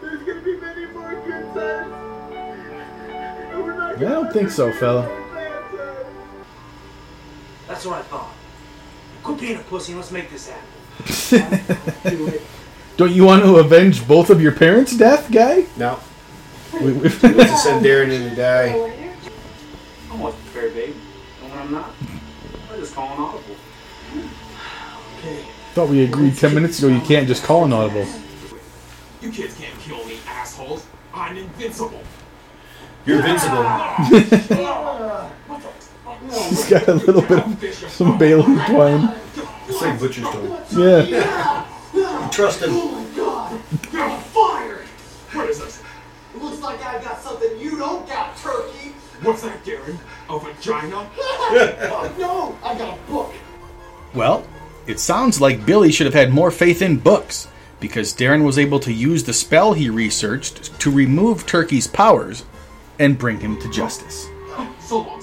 There's 0.00 0.22
gonna 0.22 0.40
be 0.42 0.60
many 0.60 0.86
more 0.92 1.14
good 1.26 1.54
times. 1.54 1.92
And 2.32 3.64
we're 3.64 3.76
not 3.76 3.96
I 3.96 3.98
don't 3.98 4.32
think 4.32 4.50
so, 4.50 4.72
fella. 4.74 5.08
That's 7.66 7.84
what 7.84 7.98
I 7.98 8.02
thought. 8.02 8.39
Quit 9.22 9.40
being 9.40 9.56
a 9.56 9.62
pussy 9.62 9.94
let's 9.94 10.10
make 10.10 10.30
this 10.30 10.48
happen. 10.48 12.10
do 12.10 12.40
Don't 12.96 13.12
you 13.12 13.24
want 13.24 13.42
to 13.44 13.56
avenge 13.56 14.06
both 14.06 14.28
of 14.30 14.42
your 14.42 14.52
parents' 14.52 14.96
death, 14.96 15.30
guy? 15.32 15.64
No. 15.76 15.98
We, 16.74 16.92
we, 16.92 17.08
He 17.08 17.08
to 17.08 17.56
send 17.56 17.84
Darren 17.84 18.10
in 18.10 18.30
to 18.30 18.36
die. 18.36 18.74
I'm 20.04 20.12
almost 20.12 20.36
prepared, 20.44 20.74
babe. 20.74 20.94
And 21.42 21.50
when 21.50 21.60
I'm 21.60 21.72
not, 21.72 21.90
I 22.70 22.76
just 22.76 22.94
call 22.94 23.12
an 23.14 23.20
audible. 23.20 23.56
Okay. 25.18 25.44
thought 25.72 25.88
we 25.88 26.04
agreed 26.04 26.36
ten 26.36 26.54
minutes 26.54 26.78
ago 26.78 26.88
you 26.88 27.00
can't 27.00 27.26
just 27.26 27.44
call 27.44 27.64
an 27.64 27.72
audible. 27.72 28.06
You 29.20 29.30
kids 29.30 29.56
can't 29.58 29.78
kill 29.80 30.04
me, 30.06 30.18
assholes. 30.26 30.86
I'm 31.12 31.36
invincible. 31.36 32.02
You're 33.06 33.18
invincible. 33.18 33.64
He's 36.50 36.68
got 36.68 36.88
a 36.88 36.94
little 36.94 37.22
bit 37.22 37.38
of 37.82 37.90
some 37.90 38.18
Bailey 38.18 38.42
twine. 38.66 39.14
It's 39.68 39.80
like 39.80 39.98
Butcher's 39.98 40.24
Toy. 40.24 40.60
Yeah. 40.76 42.28
Trust 42.30 42.62
him. 42.62 42.70
Oh 42.72 42.90
my 42.92 43.16
god! 43.16 43.60
You're 43.92 44.10
fired! 44.18 44.86
What 45.32 45.48
is 45.48 45.58
this? 45.60 45.82
Looks 46.34 46.60
like 46.60 46.84
I've 46.84 47.02
got 47.02 47.20
something 47.20 47.58
you 47.58 47.78
don't 47.78 48.06
got, 48.06 48.36
turkey. 48.36 48.92
What's 49.22 49.42
that, 49.42 49.64
Darren? 49.64 49.98
A 50.28 50.38
vagina? 50.38 51.08
Oh, 51.52 52.14
no, 52.18 52.68
I 52.68 52.78
got 52.78 52.96
a 52.96 53.02
book. 53.10 53.32
Well, 54.14 54.44
it 54.86 55.00
sounds 55.00 55.40
like 55.40 55.66
Billy 55.66 55.90
should 55.90 56.06
have 56.06 56.14
had 56.14 56.30
more 56.30 56.50
faith 56.52 56.80
in 56.80 56.98
books, 56.98 57.48
because 57.80 58.14
Darren 58.14 58.44
was 58.44 58.58
able 58.58 58.78
to 58.80 58.92
use 58.92 59.24
the 59.24 59.32
spell 59.32 59.72
he 59.72 59.90
researched 59.90 60.78
to 60.80 60.90
remove 60.90 61.46
Turkey's 61.46 61.86
powers 61.88 62.44
and 63.00 63.18
bring 63.18 63.40
him 63.40 63.58
to 63.60 63.70
justice. 63.70 64.28
So 64.80 64.98
long, 65.00 65.19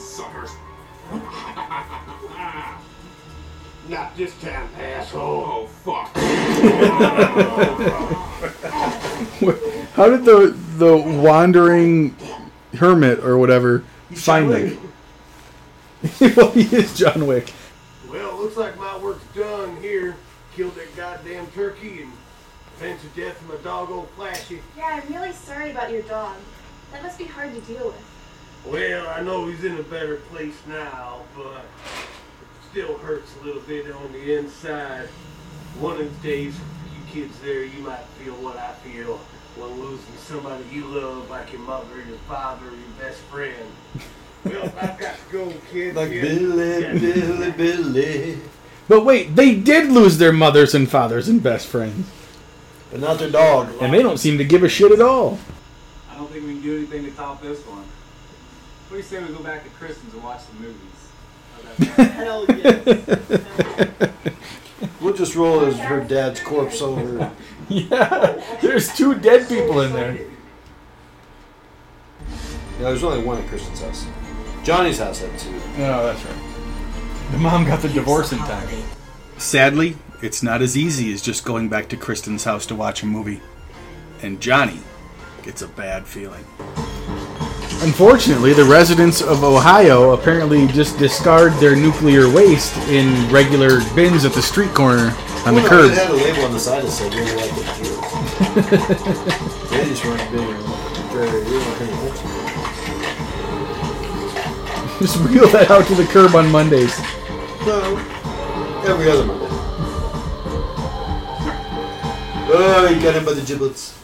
Not 3.90 4.18
this 4.18 4.38
time, 4.42 4.70
asshole. 4.78 5.46
Oh, 5.46 5.68
fuck. 5.68 6.14
How 9.94 10.10
did 10.10 10.26
the 10.26 10.56
the 10.78 10.98
wandering 10.98 12.16
hermit 12.78 13.20
or 13.20 13.38
whatever 13.38 13.84
find 14.12 14.52
him? 14.52 14.92
well, 16.36 16.52
he 16.52 16.64
is 16.76 16.98
John 16.98 17.26
Wick. 17.28 17.54
Well, 18.10 18.38
looks 18.38 18.58
like 18.58 18.78
my 18.78 18.98
work's 18.98 19.26
done 19.34 19.78
here. 19.78 20.18
Killed 20.54 20.76
that 20.76 20.96
goddamn 20.98 21.48
turkey 21.48 22.02
and 22.02 22.12
avenged 22.76 23.04
the 23.04 23.22
death 23.22 23.42
of 23.42 23.48
my 23.48 23.56
dog, 23.64 23.90
old 23.90 24.10
Flashy. 24.12 24.62
Yeah, 24.76 25.02
I'm 25.02 25.14
really 25.14 25.32
sorry 25.32 25.72
about 25.72 25.92
your 25.92 26.02
dog. 26.04 26.36
That 26.92 27.04
must 27.04 27.18
be 27.18 27.26
hard 27.26 27.54
to 27.54 27.62
deal 27.62 27.88
with. 27.88 28.04
Well, 28.66 29.08
I 29.08 29.22
know 29.22 29.48
he's 29.48 29.64
in 29.64 29.78
a 29.78 29.84
better 29.84 30.18
place 30.18 30.58
now, 30.68 31.22
but 31.36 31.64
it 31.64 32.17
still 32.78 32.98
hurts 33.00 33.36
a 33.42 33.46
little 33.46 33.62
bit 33.62 33.92
on 33.92 34.12
the 34.12 34.38
inside. 34.38 35.08
One 35.80 36.00
of 36.00 36.22
these 36.22 36.22
days, 36.32 36.56
you 36.94 37.12
kids 37.12 37.40
there, 37.40 37.64
you 37.64 37.80
might 37.80 38.04
feel 38.24 38.36
what 38.36 38.56
I 38.56 38.74
feel 38.74 39.18
when 39.56 39.72
losing 39.82 40.16
somebody 40.18 40.64
you 40.72 40.86
love, 40.86 41.28
like 41.28 41.52
your 41.52 41.62
mother, 41.62 41.96
your 42.08 42.20
father, 42.28 42.66
your 42.66 42.76
best 43.00 43.18
friend. 43.22 43.72
Well, 44.46 44.66
I've 44.80 45.00
got 45.00 45.16
to 45.16 45.32
go, 45.32 45.54
kids. 45.72 45.96
Like 45.96 46.12
Yeah. 46.12 46.22
Billy, 46.22 47.00
Billy, 47.00 47.52
Billy. 47.52 48.38
But 48.88 49.04
wait, 49.04 49.36
they 49.36 49.56
did 49.56 49.90
lose 49.92 50.20
their 50.20 50.32
mothers 50.32 50.76
and 50.76 50.88
fathers 50.88 51.28
and 51.28 51.42
best 51.42 51.66
friends, 51.66 52.08
But 52.92 53.00
not 53.00 53.18
their 53.18 53.32
dog. 53.32 53.70
and 53.82 53.92
they 53.92 54.04
don't 54.04 54.20
seem 54.20 54.38
to 54.38 54.46
give 54.46 54.62
a 54.62 54.70
shit 54.70 54.92
at 54.92 55.02
all. 55.02 55.40
I 56.12 56.16
don't 56.16 56.30
think 56.32 56.46
we 56.46 56.54
can 56.54 56.62
do 56.62 56.78
anything 56.78 57.06
to 57.06 57.12
top 57.12 57.42
this 57.42 57.58
one. 57.66 57.80
What 57.80 57.86
do 58.92 58.98
you 58.98 59.02
say 59.02 59.18
we 59.24 59.34
go 59.34 59.42
back 59.44 59.64
to 59.64 59.70
Kristen's 59.72 60.14
and 60.14 60.24
watch 60.24 60.42
the 60.54 60.62
movies? 60.62 60.87
How's 61.78 61.96
that 61.96 61.96
sound? 61.98 62.12
Hell 62.12 62.46
yes. 62.50 64.14
We'll 65.02 65.16
just 65.16 65.36
roll 65.36 65.62
his, 65.62 65.78
her 65.80 66.04
dad's 66.04 66.40
corpse 66.40 66.82
over. 66.82 67.32
Yeah, 67.70 68.42
there's 68.62 68.96
two 68.96 69.16
dead 69.16 69.50
people 69.50 69.82
in 69.82 69.92
there. 69.92 70.18
Yeah, 72.80 72.80
there's 72.80 73.04
only 73.04 73.22
one 73.26 73.42
at 73.42 73.48
Kristen's 73.50 73.82
house. 73.82 74.06
Johnny's 74.64 75.00
house 75.00 75.20
had 75.20 75.38
two. 75.38 75.52
No, 75.78 76.06
that's 76.06 76.24
right. 76.24 77.32
The 77.32 77.38
mom 77.40 77.66
got 77.66 77.82
the 77.82 77.90
divorce 77.90 78.32
in 78.32 78.38
time. 78.38 78.70
Sadly, 79.38 79.98
it's 80.24 80.42
not 80.42 80.62
as 80.62 80.78
easy 80.78 81.12
as 81.12 81.22
just 81.22 81.44
going 81.44 81.68
back 81.68 81.90
to 81.90 81.98
Kristen's 81.98 82.46
house 82.46 82.66
to 82.68 82.76
watch 82.76 83.04
a 83.04 83.06
movie. 83.06 83.42
And 84.22 84.40
Johnny 84.40 84.80
gets 85.44 85.62
a 85.62 85.68
bad 85.68 86.08
feeling. 86.08 86.46
Unfortunately, 87.82 88.54
the 88.54 88.66
residents 88.66 89.22
of 89.22 89.44
Ohio 89.44 90.12
apparently 90.12 90.68
just 90.68 90.98
discard 90.98 91.54
their 91.54 91.76
nuclear 91.76 92.30
waste 92.30 92.76
in 92.90 93.30
regular 93.32 93.82
bins 93.94 94.26
at 94.26 94.34
the 94.34 94.42
street 94.42 94.74
corner 94.74 95.16
on 95.46 95.54
the 95.54 95.62
curb. 95.62 95.92
It 95.92 95.98
had 95.98 96.10
a 96.10 96.14
label 96.14 96.46
on 96.46 96.52
the 96.54 96.60
side 96.60 96.84
that 96.84 96.92
said 96.92 97.14
really 97.14 97.36
like 97.36 97.52
they 99.70 99.86
just 99.90 100.04
weren't 100.06 100.32
real. 100.32 100.68
Just 105.00 105.18
wheel 105.30 105.48
that 105.50 105.70
out 105.70 105.86
to 105.86 105.96
the 105.96 106.06
curb 106.06 106.34
on 106.34 106.52
Mondays. 106.52 106.98
No, 107.66 107.98
every 108.86 109.10
other 109.10 109.26
Monday. 109.26 109.48
Oh, 112.50 112.90
you 112.90 113.02
got 113.02 113.16
him 113.16 113.24
by 113.24 113.34
the 113.34 113.42
giblets. 113.42 113.96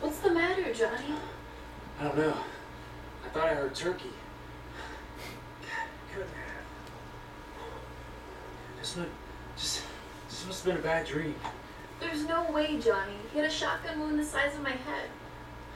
What's 0.00 0.18
the 0.20 0.30
matter, 0.30 0.72
Johnny? 0.72 1.14
I 2.00 2.04
don't 2.04 2.07
know. 2.18 2.36
I 3.24 3.28
thought 3.28 3.48
I 3.48 3.54
heard 3.54 3.74
turkey. 3.74 4.10
Couldn't 6.12 6.28
have. 6.28 6.64
This 8.78 8.96
would 8.96 9.08
just 9.56 9.82
this 10.28 10.46
must 10.46 10.64
have 10.64 10.74
been 10.74 10.82
a 10.82 10.84
bad 10.84 11.06
dream. 11.06 11.34
There's 12.00 12.24
no 12.26 12.50
way, 12.50 12.78
Johnny. 12.78 13.14
He 13.32 13.38
had 13.38 13.48
a 13.48 13.50
shotgun 13.50 14.00
wound 14.00 14.18
the 14.18 14.24
size 14.24 14.54
of 14.54 14.62
my 14.62 14.70
head. 14.70 15.08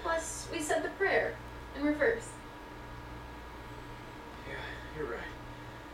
Plus, 0.02 0.48
we 0.52 0.60
said 0.60 0.82
the 0.82 0.88
prayer 0.90 1.34
in 1.76 1.84
reverse. 1.84 2.28
Yeah, 4.48 4.54
you're 4.96 5.10
right. 5.10 5.20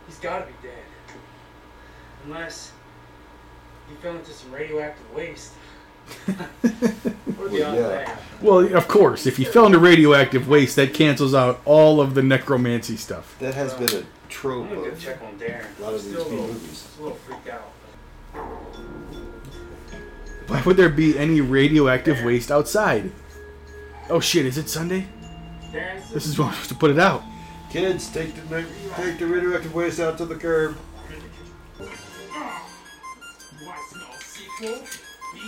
He's 0.07 0.19
gotta 0.19 0.47
be 0.47 0.53
dead. 0.63 0.85
Unless 2.25 2.73
he 3.89 3.95
fell 3.97 4.17
into 4.17 4.33
some 4.33 4.53
radioactive 4.53 5.11
waste. 5.15 5.53
What 6.27 6.39
are 6.39 6.49
the 7.05 7.15
Well, 7.37 7.47
odds 7.49 7.53
of 7.53 7.75
yeah. 7.75 7.89
that? 7.89 8.23
Well, 8.41 8.77
of 8.77 8.87
course, 8.89 9.27
if 9.27 9.39
you 9.39 9.45
fell 9.47 9.67
into 9.67 9.79
radioactive 9.79 10.49
waste, 10.49 10.77
that 10.77 10.95
cancels 10.95 11.35
out 11.35 11.61
all 11.65 12.01
of 12.01 12.15
the 12.15 12.23
necromancy 12.23 12.97
stuff. 12.97 13.35
That 13.41 13.55
has 13.55 13.75
been 13.75 13.91
a 13.93 13.99
I'm 13.99 14.07
trope 14.29 14.69
gonna 14.69 14.81
go 14.83 14.87
of 14.89 15.01
check 15.01 15.21
on 15.23 15.39
Darren. 15.39 15.67
a 15.79 15.83
lot 15.83 15.95
of 15.95 16.01
Still 16.01 16.13
these 16.25 16.27
a 16.27 16.29
little- 16.31 16.47
movies. 16.49 16.69
Just 16.71 16.99
a 16.99 17.03
little 17.03 17.19
freaked 17.19 17.49
out. 17.49 17.73
Why 20.47 20.63
would 20.63 20.77
there 20.77 20.89
be 20.89 21.19
any 21.19 21.41
radioactive 21.41 22.23
waste 22.25 22.51
outside? 22.51 23.11
Oh 24.09 24.21
shit, 24.21 24.47
is 24.47 24.57
it 24.57 24.69
Sunday? 24.71 25.07
Darren, 25.73 26.09
This 26.13 26.27
is 26.27 26.39
when 26.39 26.49
we're 26.49 26.55
supposed 26.55 26.69
to 26.71 26.75
put 26.77 26.91
it 26.91 26.99
out. 26.99 27.23
Kids, 27.71 28.09
take 28.11 28.35
the 28.49 28.65
take 28.97 29.19
the 29.19 29.27
radioactive 29.27 29.75
waste 29.75 30.01
out 30.01 30.17
to 30.19 30.25
the 30.25 30.35
curb. 30.37 30.77
Do 31.79 31.85
I 33.69 33.89
smell 33.91 34.15
sequel? 34.21 34.83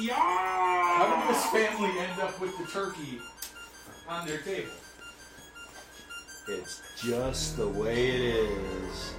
Beyond! 0.01 0.17
How 0.17 1.27
did 1.27 1.35
this 1.35 1.45
family 1.47 1.91
end 1.99 2.21
up 2.23 2.41
with 2.41 2.57
the 2.57 2.65
turkey 2.65 3.21
on 4.09 4.27
their 4.27 4.39
table? 4.39 4.71
It's 6.49 6.81
just 7.03 7.59
the 7.59 7.69
way 7.69 8.09
it 8.09 8.21
is. 8.21 9.13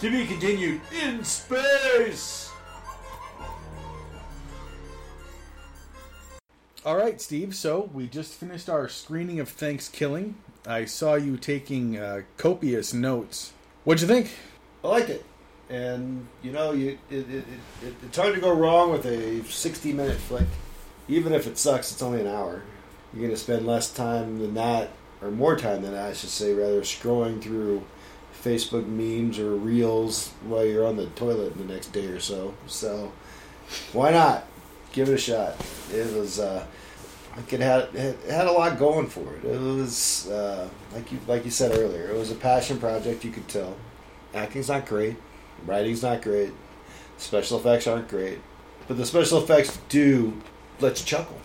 To 0.00 0.10
be 0.10 0.26
continued 0.26 0.80
in 1.02 1.24
space. 1.24 2.52
All 6.84 6.96
right, 6.96 7.20
Steve. 7.20 7.56
So 7.56 7.90
we 7.92 8.06
just 8.06 8.34
finished 8.34 8.68
our 8.68 8.88
screening 8.88 9.40
of 9.40 9.48
Thankskilling. 9.48 10.34
I 10.64 10.84
saw 10.84 11.14
you 11.16 11.36
taking 11.36 11.98
uh, 11.98 12.22
copious 12.36 12.94
notes. 12.94 13.52
What'd 13.82 14.02
you 14.02 14.06
think? 14.06 14.30
I 14.84 14.88
liked 14.88 15.10
it, 15.10 15.24
and 15.70 16.26
you 16.42 16.52
know, 16.52 16.72
you 16.72 16.98
it, 17.10 17.30
it, 17.30 17.44
it, 17.82 17.94
it's 18.02 18.16
hard 18.16 18.34
to 18.34 18.40
go 18.40 18.52
wrong 18.52 18.90
with 18.90 19.04
a 19.06 19.42
sixty-minute 19.44 20.18
flick. 20.18 20.46
Even 21.08 21.32
if 21.32 21.46
it 21.46 21.56
sucks, 21.56 21.90
it's 21.92 22.02
only 22.02 22.20
an 22.20 22.26
hour. 22.26 22.62
You're 23.12 23.22
going 23.22 23.30
to 23.30 23.36
spend 23.36 23.66
less 23.66 23.90
time 23.90 24.38
than 24.38 24.54
that, 24.54 24.90
or 25.22 25.30
more 25.30 25.56
time 25.56 25.80
than 25.80 25.92
that, 25.92 26.10
I 26.10 26.12
should 26.12 26.28
say, 26.28 26.52
rather 26.52 26.82
scrolling 26.82 27.40
through 27.40 27.82
Facebook 28.42 28.86
memes 28.86 29.38
or 29.38 29.54
reels 29.54 30.28
while 30.44 30.66
you're 30.66 30.86
on 30.86 30.96
the 30.96 31.06
toilet 31.06 31.56
the 31.56 31.64
next 31.64 31.88
day 31.88 32.06
or 32.06 32.20
so. 32.20 32.54
So, 32.66 33.12
why 33.92 34.10
not? 34.10 34.44
Give 34.92 35.08
it 35.08 35.14
a 35.14 35.18
shot. 35.18 35.56
It 35.92 36.14
was. 36.14 36.38
Uh, 36.38 36.66
it 37.50 37.60
had 37.60 37.94
it 37.94 38.18
had 38.28 38.46
a 38.46 38.52
lot 38.52 38.78
going 38.78 39.06
for 39.06 39.34
it. 39.36 39.44
It 39.44 39.60
was 39.60 40.28
uh, 40.28 40.68
like 40.92 41.12
you 41.12 41.18
like 41.26 41.44
you 41.44 41.50
said 41.50 41.72
earlier. 41.72 42.10
It 42.10 42.16
was 42.16 42.30
a 42.30 42.34
passion 42.34 42.78
project. 42.78 43.24
You 43.24 43.30
could 43.30 43.48
tell. 43.48 43.76
Acting's 44.34 44.68
not 44.68 44.86
great. 44.86 45.16
Writing's 45.66 46.02
not 46.02 46.22
great. 46.22 46.52
Special 47.16 47.58
effects 47.58 47.86
aren't 47.86 48.08
great. 48.08 48.38
But 48.86 48.96
the 48.96 49.06
special 49.06 49.42
effects 49.42 49.78
do 49.88 50.40
let 50.80 50.98
you 50.98 51.04
chuckle. 51.04 51.38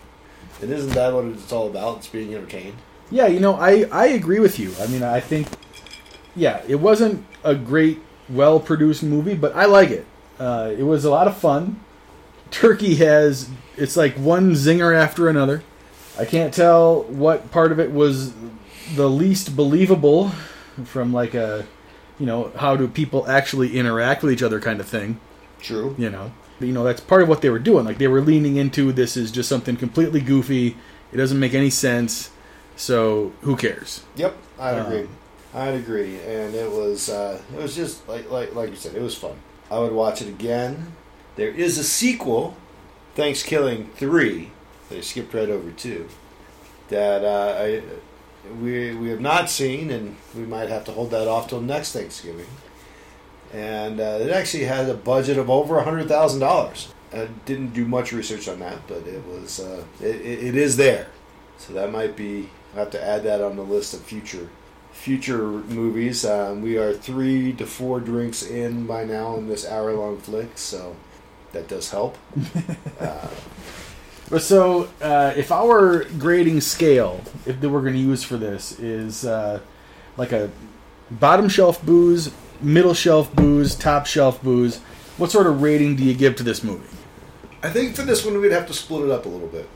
And 0.62 0.72
isn't 0.72 0.94
that 0.94 1.14
what 1.14 1.26
it's 1.26 1.52
all 1.52 1.68
about? 1.68 1.98
It's 1.98 2.08
being 2.08 2.34
entertained. 2.34 2.78
Yeah, 3.12 3.28
you 3.28 3.40
know, 3.40 3.56
I 3.56 3.86
I 3.92 4.08
agree 4.08 4.40
with 4.40 4.60
you. 4.60 4.74
I 4.80 4.88
mean, 4.88 5.04
I 5.04 5.20
think, 5.20 5.48
yeah, 6.36 6.62
it 6.68 6.76
wasn't 6.76 7.26
a 7.44 7.54
great 7.56 8.00
well 8.30 8.60
produced 8.60 9.04
movie, 9.04 9.36
but 9.36 9.56
I 9.56 9.66
like 9.66 9.90
it. 9.90 10.06
Uh, 10.40 10.74
it 10.78 10.84
was 10.84 11.06
a 11.06 11.10
lot 11.10 11.28
of 11.28 11.38
fun. 11.38 11.80
Turkey 12.50 12.96
has 12.96 13.50
it's 13.78 13.98
like 13.98 14.16
one 14.16 14.52
zinger 14.52 14.96
after 14.96 15.28
another. 15.28 15.64
I 16.18 16.26
can't 16.26 16.54
tell 16.54 17.04
what 17.04 17.52
part 17.52 17.72
of 17.72 17.80
it 17.80 17.92
was 17.92 18.34
the 18.96 19.10
least 19.10 19.56
believable 19.56 20.30
from 20.86 21.12
like 21.12 21.34
a 21.34 21.66
you 22.20 22.26
know 22.26 22.52
how 22.58 22.76
do 22.76 22.88
people 22.88 23.28
actually 23.28 23.78
interact 23.78 24.24
with 24.24 24.32
each 24.32 24.44
other 24.44 24.60
kind 24.60 24.80
of 24.80 24.88
thing. 24.88 25.20
True. 25.62 25.96
You 25.98 26.10
know, 26.10 26.32
you 26.60 26.74
know 26.74 26.84
that's 26.84 27.02
part 27.02 27.22
of 27.24 27.30
what 27.30 27.42
they 27.42 27.50
were 27.50 27.60
doing. 27.60 27.86
Like 27.86 27.98
they 27.98 28.08
were 28.08 28.22
leaning 28.22 28.58
into 28.58 28.92
this 28.92 29.16
is 29.18 29.32
just 29.32 29.50
something 29.50 29.76
completely 29.78 30.22
goofy. 30.22 30.78
It 31.12 31.18
doesn't 31.18 31.40
make 31.40 31.54
any 31.54 31.70
sense. 31.70 32.32
So 32.76 33.34
who 33.42 33.56
cares? 33.56 34.04
Yep, 34.16 34.36
I'd 34.60 34.80
Um, 34.80 34.86
agree. 34.92 35.08
I'd 35.54 35.76
agree, 35.76 36.20
and 36.22 36.56
it 36.56 36.70
was 36.72 37.10
uh, 37.10 37.40
it 37.56 37.62
was 37.62 37.76
just 37.76 38.08
like 38.10 38.30
like 38.32 38.56
like 38.56 38.70
you 38.72 38.76
said, 38.76 38.96
it 38.96 39.02
was 39.02 39.16
fun. 39.16 39.36
I 39.70 39.80
would 39.80 39.92
watch 39.94 40.22
it 40.22 40.28
again. 40.28 40.94
There 41.36 41.50
is 41.50 41.78
a 41.78 41.84
sequel, 41.84 42.56
Thankskilling 43.16 43.92
three. 43.94 44.52
They 44.90 45.02
skipped 45.02 45.34
right 45.34 45.50
over 45.50 45.72
two. 45.72 46.10
That 46.90 47.24
uh, 47.24 47.56
I 47.60 47.82
we 48.62 48.96
we 48.96 49.10
have 49.10 49.22
not 49.22 49.50
seen, 49.50 49.90
and 49.90 50.16
we 50.36 50.44
might 50.44 50.70
have 50.70 50.86
to 50.86 50.92
hold 50.92 51.12
that 51.12 51.28
off 51.28 51.48
till 51.48 51.62
next 51.62 51.94
Thanksgiving. 51.94 52.48
And 53.54 54.00
uh, 54.00 54.20
it 54.22 54.32
actually 54.32 54.64
had 54.64 54.90
a 54.90 54.96
budget 54.96 55.38
of 55.38 55.50
over 55.50 55.78
a 55.78 55.84
hundred 55.84 56.08
thousand 56.08 56.40
dollars. 56.40 56.94
I 57.14 57.28
didn't 57.46 57.74
do 57.74 57.86
much 57.86 58.12
research 58.12 58.48
on 58.48 58.60
that, 58.60 58.88
but 58.88 59.06
it 59.08 59.24
was 59.28 59.60
uh, 59.60 59.84
it, 60.02 60.16
it, 60.16 60.56
is 60.56 60.78
there. 60.78 61.08
So 61.58 61.74
that 61.74 61.92
might 61.92 62.16
be. 62.16 62.50
I 62.74 62.80
have 62.80 62.90
to 62.92 63.04
add 63.04 63.24
that 63.24 63.42
on 63.42 63.56
the 63.56 63.64
list 63.64 63.94
of 63.94 64.02
future 64.02 64.50
future 64.92 65.44
movies. 65.44 66.26
Um, 66.26 66.62
we 66.62 66.78
are 66.78 66.94
three 66.94 67.54
to 67.54 67.66
four 67.66 68.00
drinks 68.00 68.44
in 68.44 68.88
by 68.88 69.04
now 69.04 69.36
in 69.36 69.48
this 69.48 69.68
hour 69.68 69.94
long 69.94 70.18
flick, 70.18 70.58
so 70.58 70.96
that 71.52 71.68
does 71.68 71.92
help. 71.92 72.18
uh, 73.00 73.28
so, 74.40 74.90
uh, 75.02 75.34
if 75.36 75.52
our 75.52 76.06
grading 76.18 76.62
scale, 76.62 77.22
if 77.46 77.60
that 77.60 77.70
we're 77.70 77.82
going 77.82 77.94
to 77.94 78.00
use 78.00 78.24
for 78.24 78.38
this, 78.38 78.80
is 78.80 79.26
uh, 79.26 79.60
like 80.18 80.32
a 80.32 80.50
bottom 81.12 81.50
shelf 81.50 81.84
booze, 81.86 82.32
middle 82.62 82.94
shelf 82.94 83.34
booze, 83.36 83.76
top 83.76 84.06
shelf 84.06 84.42
booze, 84.42 84.80
what 85.18 85.32
sort 85.32 85.48
of 85.48 85.62
rating 85.62 85.96
do 85.96 86.04
you 86.04 86.14
give 86.14 86.36
to 86.38 86.44
this 86.44 86.64
movie? 86.64 86.88
I 87.62 87.70
think 87.70 87.96
for 87.96 88.02
this 88.02 88.26
one 88.26 88.40
we'd 88.40 88.52
have 88.52 88.68
to 88.68 88.74
split 88.74 89.06
it 89.06 89.12
up 89.12 89.26
a 89.26 89.30
little 89.30 89.48
bit. 89.48 89.70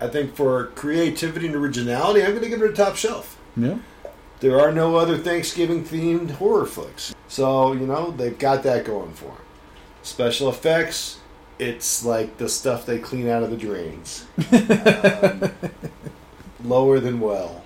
I 0.00 0.08
think 0.08 0.34
for 0.34 0.66
creativity 0.74 1.46
and 1.46 1.56
originality, 1.56 2.22
I'm 2.22 2.30
going 2.30 2.42
to 2.42 2.48
give 2.48 2.62
it 2.62 2.70
a 2.70 2.74
top 2.74 2.96
shelf. 2.96 3.38
Yeah. 3.56 3.78
There 4.40 4.60
are 4.60 4.70
no 4.70 4.96
other 4.96 5.18
Thanksgiving 5.18 5.84
themed 5.84 6.32
horror 6.32 6.66
flicks. 6.66 7.14
So, 7.26 7.72
you 7.72 7.86
know, 7.86 8.12
they've 8.12 8.38
got 8.38 8.62
that 8.62 8.84
going 8.84 9.12
for 9.12 9.26
them. 9.26 9.42
Special 10.02 10.48
effects, 10.48 11.18
it's 11.58 12.04
like 12.04 12.38
the 12.38 12.48
stuff 12.48 12.86
they 12.86 12.98
clean 12.98 13.28
out 13.28 13.42
of 13.42 13.50
the 13.50 13.56
drains. 13.56 14.26
Um, 15.20 15.50
lower 16.64 17.00
than 17.00 17.20
well. 17.20 17.64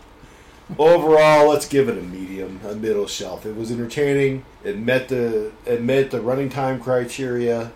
Overall, 0.78 1.48
let's 1.48 1.66
give 1.66 1.88
it 1.88 1.98
a 1.98 2.02
medium, 2.02 2.60
a 2.64 2.74
middle 2.74 3.06
shelf. 3.06 3.44
It 3.44 3.56
was 3.56 3.70
entertaining. 3.70 4.44
It 4.64 4.78
met 4.78 5.08
the 5.08 5.52
it 5.66 5.82
met 5.82 6.10
the 6.10 6.20
running 6.20 6.48
time 6.48 6.80
criteria. 6.80 7.72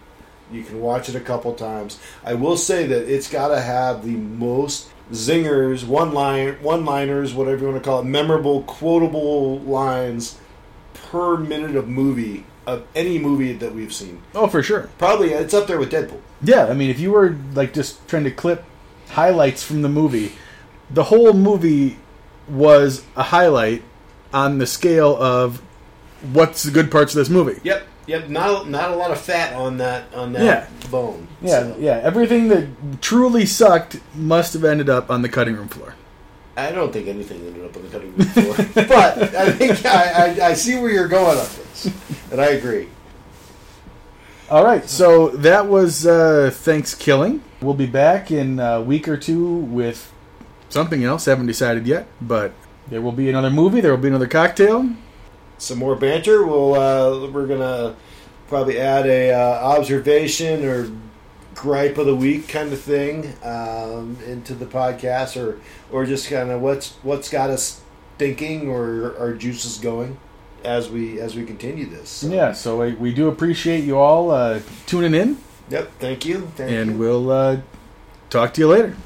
You 0.53 0.63
can 0.63 0.81
watch 0.81 1.09
it 1.09 1.15
a 1.15 1.21
couple 1.21 1.53
times. 1.55 1.99
I 2.25 2.35
will 2.35 2.57
say 2.57 2.87
that 2.87 3.13
it's 3.13 3.29
got 3.29 3.49
to 3.49 3.61
have 3.61 4.05
the 4.05 4.13
most 4.13 4.91
zingers, 5.11 5.85
one 5.85 6.13
line, 6.13 6.55
one 6.63 6.85
liners, 6.85 7.35
whatever 7.35 7.65
you 7.65 7.71
want 7.71 7.83
to 7.83 7.89
call 7.89 8.01
it, 8.01 8.05
memorable, 8.05 8.63
quotable 8.63 9.59
lines 9.61 10.39
per 10.95 11.37
minute 11.37 11.77
of 11.77 11.89
movie 11.89 12.45
of 12.67 12.85
any 12.95 13.19
movie 13.19 13.53
that 13.53 13.75
we've 13.75 13.93
seen. 13.93 14.23
Oh, 14.35 14.47
for 14.49 14.63
sure. 14.63 14.91
Probably 14.99 15.31
it's 15.33 15.55
up 15.55 15.67
there 15.67 15.79
with 15.79 15.91
Deadpool. 15.93 16.21
Yeah, 16.43 16.67
I 16.67 16.75
mean, 16.75 16.91
if 16.91 16.99
you 16.99 17.13
were 17.13 17.37
like 17.55 17.73
just 17.73 18.07
trying 18.09 18.25
to 18.25 18.31
clip 18.31 18.65
highlights 19.11 19.63
from 19.63 19.83
the 19.83 19.89
movie, 19.89 20.33
the 20.91 21.05
whole 21.05 21.33
movie 21.33 21.99
was 22.49 23.05
a 23.17 23.23
highlight 23.25 23.83
on 24.33 24.59
the 24.59 24.67
scale 24.67 25.17
of 25.23 25.63
what's 26.33 26.63
the 26.63 26.71
good 26.71 26.91
parts 26.91 27.13
of 27.15 27.19
this 27.19 27.29
movie. 27.29 27.61
Yep, 27.63 27.87
yep. 28.07 28.29
Not 28.29 28.69
not 28.69 28.91
a 28.91 28.95
lot 28.97 29.11
of 29.11 29.21
fat 29.21 29.53
on 29.55 29.79
that 29.79 30.13
on 30.15 30.33
that 30.33 30.43
Yeah. 30.45 30.89
bone. 30.91 31.29
Yeah, 31.41 31.75
yeah. 31.79 32.01
Everything 32.03 32.49
that 32.49 32.67
truly 33.01 33.47
sucked 33.47 34.01
must 34.15 34.53
have 34.55 34.65
ended 34.65 34.89
up 34.91 35.11
on 35.11 35.23
the 35.23 35.29
cutting 35.29 35.57
room 35.57 35.69
floor. 35.69 35.95
I 36.59 36.73
don't 36.73 36.91
think 36.93 37.07
anything 37.07 37.47
ended 37.47 37.65
up 37.67 37.77
on 37.77 37.83
the 37.83 37.89
cutting 37.89 38.17
room 38.17 38.27
floor, 38.29 38.55
but 38.75 39.35
I 39.35 39.53
think 39.53 39.85
I, 39.85 40.31
I, 40.41 40.47
I 40.49 40.53
see 40.55 40.77
where 40.79 40.91
you're 40.91 41.07
going 41.09 41.37
on 41.39 41.45
this, 41.45 41.91
and 42.31 42.41
I 42.41 42.47
agree. 42.47 42.89
All 44.49 44.65
right, 44.65 44.89
so 44.89 45.31
that 45.31 45.67
was 45.67 46.07
uh, 46.07 46.51
Thankskilling. 46.53 47.41
We'll 47.61 47.75
be 47.75 47.87
back 47.87 48.31
in 48.31 48.61
a 48.61 48.81
week 48.81 49.09
or 49.09 49.17
two 49.17 49.57
with 49.57 50.13
something 50.69 51.03
else. 51.03 51.25
Haven't 51.25 51.47
decided 51.47 51.87
yet, 51.87 52.07
but 52.21 52.53
there 52.89 53.03
will 53.03 53.13
be 53.13 53.29
another 53.29 53.51
movie. 53.51 53.81
There 53.81 53.91
will 53.91 54.01
be 54.01 54.09
another 54.09 54.29
cocktail. 54.29 54.91
Some 55.59 55.79
more 55.79 55.97
banter. 55.97 56.47
We'll 56.47 56.75
uh, 56.75 57.29
we're 57.31 57.49
gonna 57.49 57.97
probably 58.47 58.79
add 58.79 59.07
a 59.07 59.33
uh, 59.33 59.77
observation 59.77 60.65
or 60.65 60.93
gripe 61.57 61.99
of 61.99 62.07
the 62.07 62.15
week 62.15 62.47
kind 62.47 62.73
of 62.73 62.81
thing 62.81 63.33
um, 63.43 64.17
into 64.27 64.55
the 64.55 64.67
podcast, 64.67 65.43
or 65.43 65.59
or 65.91 66.07
just 66.07 66.29
kind 66.29 66.51
of 66.51 66.61
what's 66.61 66.93
what's 67.03 67.29
got 67.29 67.51
us 67.51 67.81
thinking 68.17 68.69
or 68.69 69.19
our 69.19 69.35
juices 69.35 69.79
going 69.79 70.19
as 70.67 70.91
we 70.91 71.21
as 71.21 71.35
we 71.37 71.45
continue 71.45 71.87
this. 71.87 72.09
So, 72.09 72.29
Yeah, 72.29 72.53
so 72.53 72.81
we, 72.81 72.93
we 72.95 73.15
do 73.15 73.29
appreciate 73.29 73.85
you 73.85 73.97
all 73.99 74.31
uh, 74.31 74.61
tuning 74.87 75.15
in, 75.15 75.39
Yep. 75.71 75.93
Thank 75.99 76.25
you. 76.27 76.49
Thank 76.57 76.71
and 76.71 76.91
you. 76.93 76.99
we'll 76.99 77.31
uh, 77.31 77.61
talk 78.31 78.53
to 78.55 78.61
you 78.61 78.69
later. 78.69 78.97